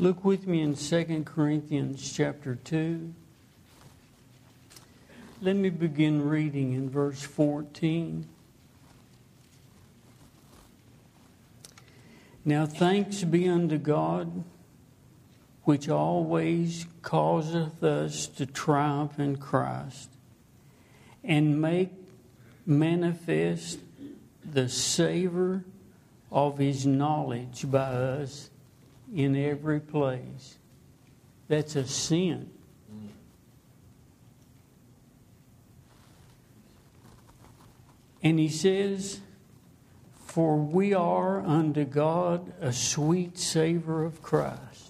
Look 0.00 0.24
with 0.24 0.46
me 0.46 0.60
in 0.60 0.76
2 0.76 1.24
Corinthians 1.24 2.12
chapter 2.12 2.54
2. 2.54 3.12
let 5.40 5.56
me 5.56 5.70
begin 5.70 6.28
reading 6.28 6.72
in 6.72 6.88
verse 6.88 7.20
14. 7.20 8.24
Now 12.44 12.64
thanks 12.64 13.24
be 13.24 13.48
unto 13.48 13.76
God, 13.76 14.44
which 15.68 15.86
always 15.86 16.86
causeth 17.02 17.84
us 17.84 18.26
to 18.26 18.46
triumph 18.46 19.20
in 19.20 19.36
Christ, 19.36 20.08
and 21.22 21.60
make 21.60 21.90
manifest 22.64 23.78
the 24.50 24.66
savor 24.66 25.62
of 26.32 26.56
his 26.56 26.86
knowledge 26.86 27.70
by 27.70 27.80
us 27.80 28.48
in 29.14 29.36
every 29.36 29.78
place. 29.78 30.56
That's 31.48 31.76
a 31.76 31.86
sin. 31.86 32.48
And 38.22 38.38
he 38.38 38.48
says, 38.48 39.20
For 40.24 40.56
we 40.56 40.94
are 40.94 41.40
unto 41.40 41.84
God 41.84 42.54
a 42.58 42.72
sweet 42.72 43.36
savor 43.36 44.02
of 44.06 44.22
Christ. 44.22 44.87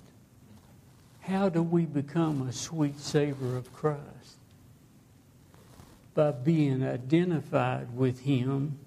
How 1.28 1.50
do 1.50 1.62
we 1.62 1.84
become 1.84 2.48
a 2.48 2.52
sweet 2.52 2.98
savor 2.98 3.58
of 3.58 3.70
Christ? 3.74 4.38
By 6.14 6.30
being 6.30 6.82
identified 6.82 7.94
with 7.94 8.20
him 8.20 8.78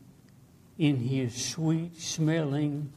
in 0.80 0.96
his 0.96 1.36
sweet 1.36 2.02
smelling 2.02 2.92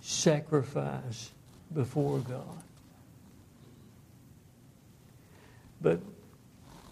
sacrifice 0.00 1.30
before 1.74 2.20
God. 2.20 2.62
But, 5.82 6.00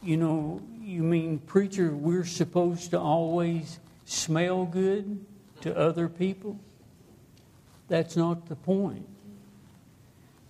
you 0.03 0.19
know, 0.19 0.61
you 0.83 1.03
mean, 1.03 1.39
preacher, 1.39 1.91
we're 1.91 2.27
supposed 2.27 2.91
to 2.91 3.01
always 3.01 3.81
smell 4.05 4.67
good 4.67 5.25
to 5.63 5.75
other 5.75 6.11
people? 6.11 6.61
That's 7.89 8.15
not 8.15 8.47
the 8.51 8.57
point. 8.57 9.09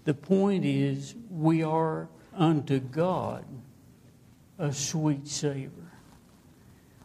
The 0.09 0.15
point 0.15 0.65
is, 0.65 1.15
we 1.29 1.63
are 1.63 2.09
unto 2.33 2.79
God 2.81 3.45
a 4.59 4.73
sweet 4.73 5.29
savor 5.29 5.93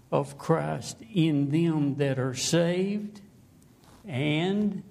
of 0.10 0.38
Christ 0.38 0.96
in 1.14 1.52
them 1.52 1.96
that 1.96 2.18
are 2.18 2.34
saved 2.34 3.20
and 4.08 4.84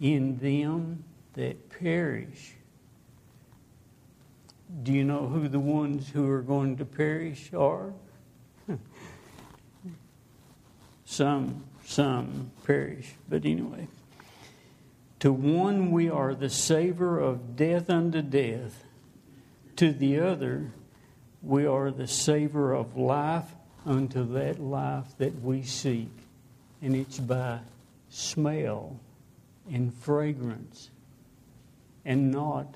in 0.00 0.38
them 0.38 1.02
that 1.32 1.68
perish. 1.68 2.54
Do 4.84 4.92
you 4.92 5.02
know 5.02 5.26
who 5.26 5.48
the 5.48 5.58
ones 5.58 6.08
who 6.08 6.30
are 6.30 6.42
going 6.42 6.76
to 6.76 6.84
perish 6.84 7.52
are? 7.52 7.92
some, 11.04 11.64
some 11.84 12.52
perish. 12.64 13.16
But 13.28 13.44
anyway, 13.44 13.88
to 15.20 15.32
one 15.32 15.90
we 15.90 16.10
are 16.10 16.34
the 16.34 16.50
savor 16.50 17.18
of 17.18 17.56
death 17.56 17.88
unto 17.88 18.22
death, 18.22 18.84
to 19.76 19.92
the 19.92 20.20
other 20.20 20.72
we 21.42 21.66
are 21.66 21.90
the 21.90 22.06
savor 22.06 22.74
of 22.74 22.96
life 22.96 23.54
unto 23.84 24.24
that 24.32 24.60
life 24.60 25.06
that 25.18 25.40
we 25.42 25.62
seek. 25.62 26.10
And 26.82 26.94
it's 26.94 27.18
by 27.18 27.60
smell 28.10 28.98
and 29.70 29.94
fragrance 29.94 30.90
and 32.04 32.30
not 32.30 32.74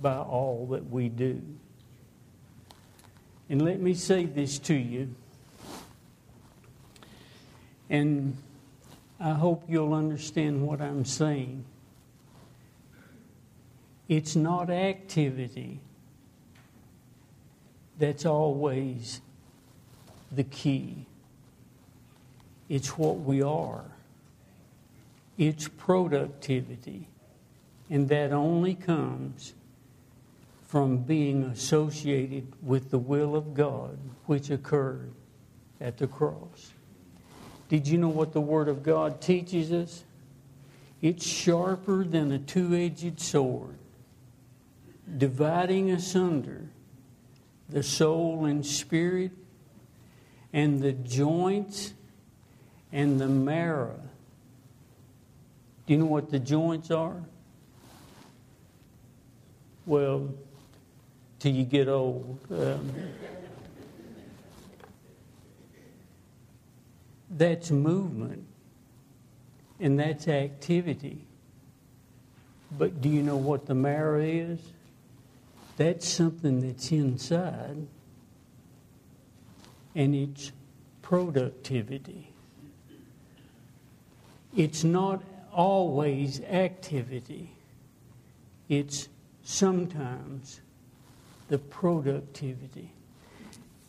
by 0.00 0.16
all 0.16 0.66
that 0.70 0.90
we 0.90 1.08
do. 1.08 1.40
And 3.48 3.62
let 3.62 3.80
me 3.80 3.94
say 3.94 4.24
this 4.24 4.58
to 4.60 4.74
you, 4.74 5.14
and 7.90 8.36
I 9.22 9.34
hope 9.34 9.62
you'll 9.68 9.94
understand 9.94 10.66
what 10.66 10.80
I'm 10.80 11.04
saying. 11.04 11.64
It's 14.08 14.34
not 14.34 14.68
activity 14.68 15.80
that's 18.00 18.26
always 18.26 19.20
the 20.32 20.42
key. 20.42 21.06
It's 22.68 22.98
what 22.98 23.20
we 23.20 23.42
are. 23.42 23.84
It's 25.38 25.68
productivity. 25.68 27.06
And 27.90 28.08
that 28.08 28.32
only 28.32 28.74
comes 28.74 29.54
from 30.66 30.96
being 30.98 31.44
associated 31.44 32.52
with 32.60 32.90
the 32.90 32.98
will 32.98 33.36
of 33.36 33.54
God, 33.54 33.96
which 34.26 34.50
occurred 34.50 35.12
at 35.80 35.98
the 35.98 36.08
cross. 36.08 36.71
Did 37.72 37.88
you 37.88 37.96
know 37.96 38.10
what 38.10 38.34
the 38.34 38.40
Word 38.42 38.68
of 38.68 38.82
God 38.82 39.22
teaches 39.22 39.72
us? 39.72 40.04
It's 41.00 41.26
sharper 41.26 42.04
than 42.04 42.30
a 42.30 42.38
two 42.38 42.74
edged 42.74 43.18
sword, 43.18 43.78
dividing 45.16 45.90
asunder 45.90 46.66
the 47.70 47.82
soul 47.82 48.44
and 48.44 48.66
spirit, 48.66 49.30
and 50.52 50.82
the 50.82 50.92
joints 50.92 51.94
and 52.92 53.18
the 53.18 53.26
marrow. 53.26 53.98
Do 55.86 55.94
you 55.94 56.00
know 56.00 56.04
what 56.04 56.30
the 56.30 56.40
joints 56.40 56.90
are? 56.90 57.22
Well, 59.86 60.28
till 61.38 61.52
you 61.52 61.64
get 61.64 61.88
old. 61.88 62.38
Um, 62.50 62.92
that's 67.36 67.70
movement 67.70 68.44
and 69.80 69.98
that's 69.98 70.28
activity. 70.28 71.24
But 72.78 73.00
do 73.00 73.08
you 73.08 73.22
know 73.22 73.36
what 73.36 73.66
the 73.66 73.74
marrow 73.74 74.20
is? 74.20 74.60
That's 75.76 76.06
something 76.06 76.60
that's 76.60 76.92
inside, 76.92 77.86
and 79.94 80.14
it's 80.14 80.52
productivity. 81.00 82.30
It's 84.56 84.84
not 84.84 85.22
always 85.52 86.40
activity, 86.42 87.50
it's 88.68 89.08
sometimes 89.42 90.60
the 91.48 91.58
productivity. 91.58 92.92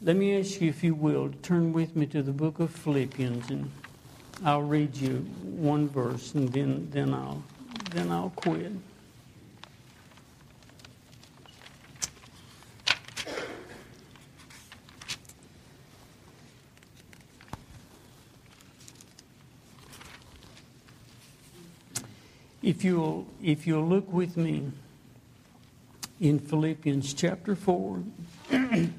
Let 0.05 0.17
me 0.17 0.37
ask 0.37 0.59
you, 0.59 0.67
if 0.67 0.83
you 0.83 0.95
will, 0.95 1.29
to 1.29 1.37
turn 1.37 1.71
with 1.71 1.95
me 1.95 2.05
to 2.07 2.21
the 2.21 2.33
book 2.33 2.59
of 2.59 2.71
Philippians, 2.71 3.49
and 3.49 3.71
I'll 4.43 4.61
read 4.61 4.97
you 4.97 5.19
one 5.41 5.87
verse, 5.87 6.33
and 6.33 6.51
then, 6.51 6.89
then 6.91 7.13
I'll 7.13 7.41
then 7.91 8.11
I'll 8.11 8.33
quit. 8.35 8.73
If 22.61 22.83
you'll, 22.83 23.25
if 23.41 23.65
you'll 23.65 23.87
look 23.87 24.11
with 24.11 24.35
me 24.35 24.69
in 26.19 26.39
Philippians 26.39 27.13
chapter 27.13 27.55
4. 27.55 28.03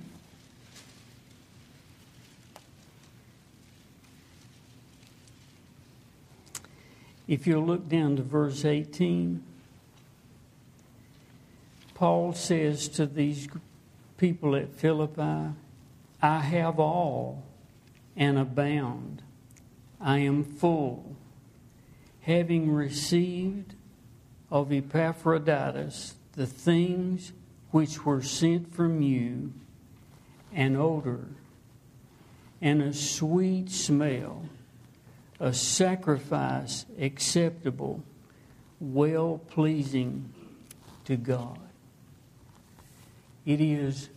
if 7.26 7.46
you'll 7.46 7.64
look 7.64 7.88
down 7.88 8.16
to 8.16 8.22
verse 8.22 8.64
18, 8.64 9.42
Paul 11.94 12.32
says 12.32 12.88
to 12.88 13.06
these 13.06 13.48
people 14.16 14.56
at 14.56 14.74
Philippi, 14.74 15.54
I 16.20 16.38
have 16.40 16.78
all 16.78 17.42
and 18.16 18.38
abound. 18.38 19.22
I 20.00 20.18
am 20.18 20.44
full, 20.44 21.16
having 22.22 22.72
received 22.72 23.74
of 24.50 24.72
Epaphroditus 24.72 26.14
the 26.32 26.46
things 26.46 27.32
which 27.70 28.04
were 28.04 28.22
sent 28.22 28.74
from 28.74 29.02
you 29.02 29.52
an 30.52 30.76
odor 30.76 31.26
and 32.60 32.82
a 32.82 32.92
sweet 32.92 33.70
smell, 33.70 34.44
a 35.44 35.52
sacrifice 35.52 36.86
acceptable, 36.98 38.02
well 38.80 39.38
pleasing 39.50 40.32
to 41.04 41.18
God. 41.18 41.58
It 43.44 43.60
is 43.60 44.08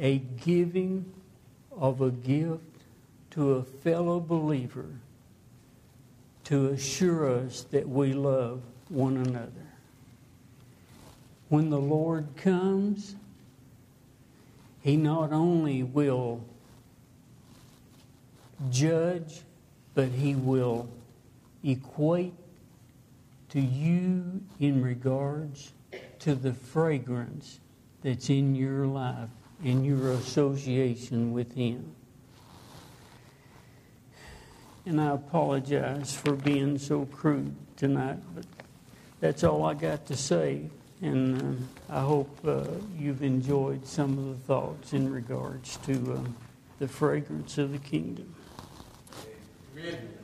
a 0.00 0.16
giving 0.16 1.12
of 1.76 2.00
a 2.00 2.10
gift 2.10 2.62
to 3.32 3.52
a 3.52 3.62
fellow 3.62 4.18
believer 4.18 4.88
to 6.44 6.68
assure 6.68 7.30
us 7.30 7.64
that 7.64 7.86
we 7.86 8.14
love 8.14 8.62
one 8.88 9.18
another 9.18 9.50
when 11.50 11.68
the 11.68 11.78
Lord 11.78 12.28
comes, 12.36 13.14
He 14.80 14.96
not 14.96 15.34
only 15.34 15.82
will 15.82 16.42
judge, 18.70 19.42
but 19.94 20.08
He 20.08 20.34
will 20.34 20.88
equate 21.62 22.34
to 23.50 23.60
you 23.60 24.42
in 24.60 24.82
regards 24.82 25.72
to 26.20 26.34
the 26.34 26.52
fragrance 26.52 27.60
that's 28.02 28.28
in 28.28 28.54
your 28.54 28.86
life, 28.86 29.28
in 29.62 29.84
your 29.84 30.12
association 30.12 31.32
with 31.32 31.54
Him. 31.54 31.94
And 34.86 35.00
I 35.00 35.12
apologize 35.12 36.14
for 36.14 36.34
being 36.34 36.76
so 36.78 37.06
crude 37.06 37.54
tonight, 37.76 38.18
but 38.34 38.44
that's 39.20 39.42
all 39.42 39.64
I 39.64 39.74
got 39.74 40.04
to 40.06 40.16
say. 40.16 40.68
And 41.00 41.40
um, 41.40 41.68
I 41.88 42.00
hope 42.00 42.38
uh, 42.46 42.64
you've 42.98 43.22
enjoyed 43.22 43.86
some 43.86 44.18
of 44.18 44.26
the 44.26 44.44
thoughts 44.46 44.92
in 44.92 45.10
regards 45.10 45.78
to 45.78 45.92
um, 45.92 46.36
the 46.78 46.88
fragrance 46.88 47.56
of 47.58 47.72
the 47.72 47.78
kingdom. 47.78 48.34
Amen. 49.84 50.23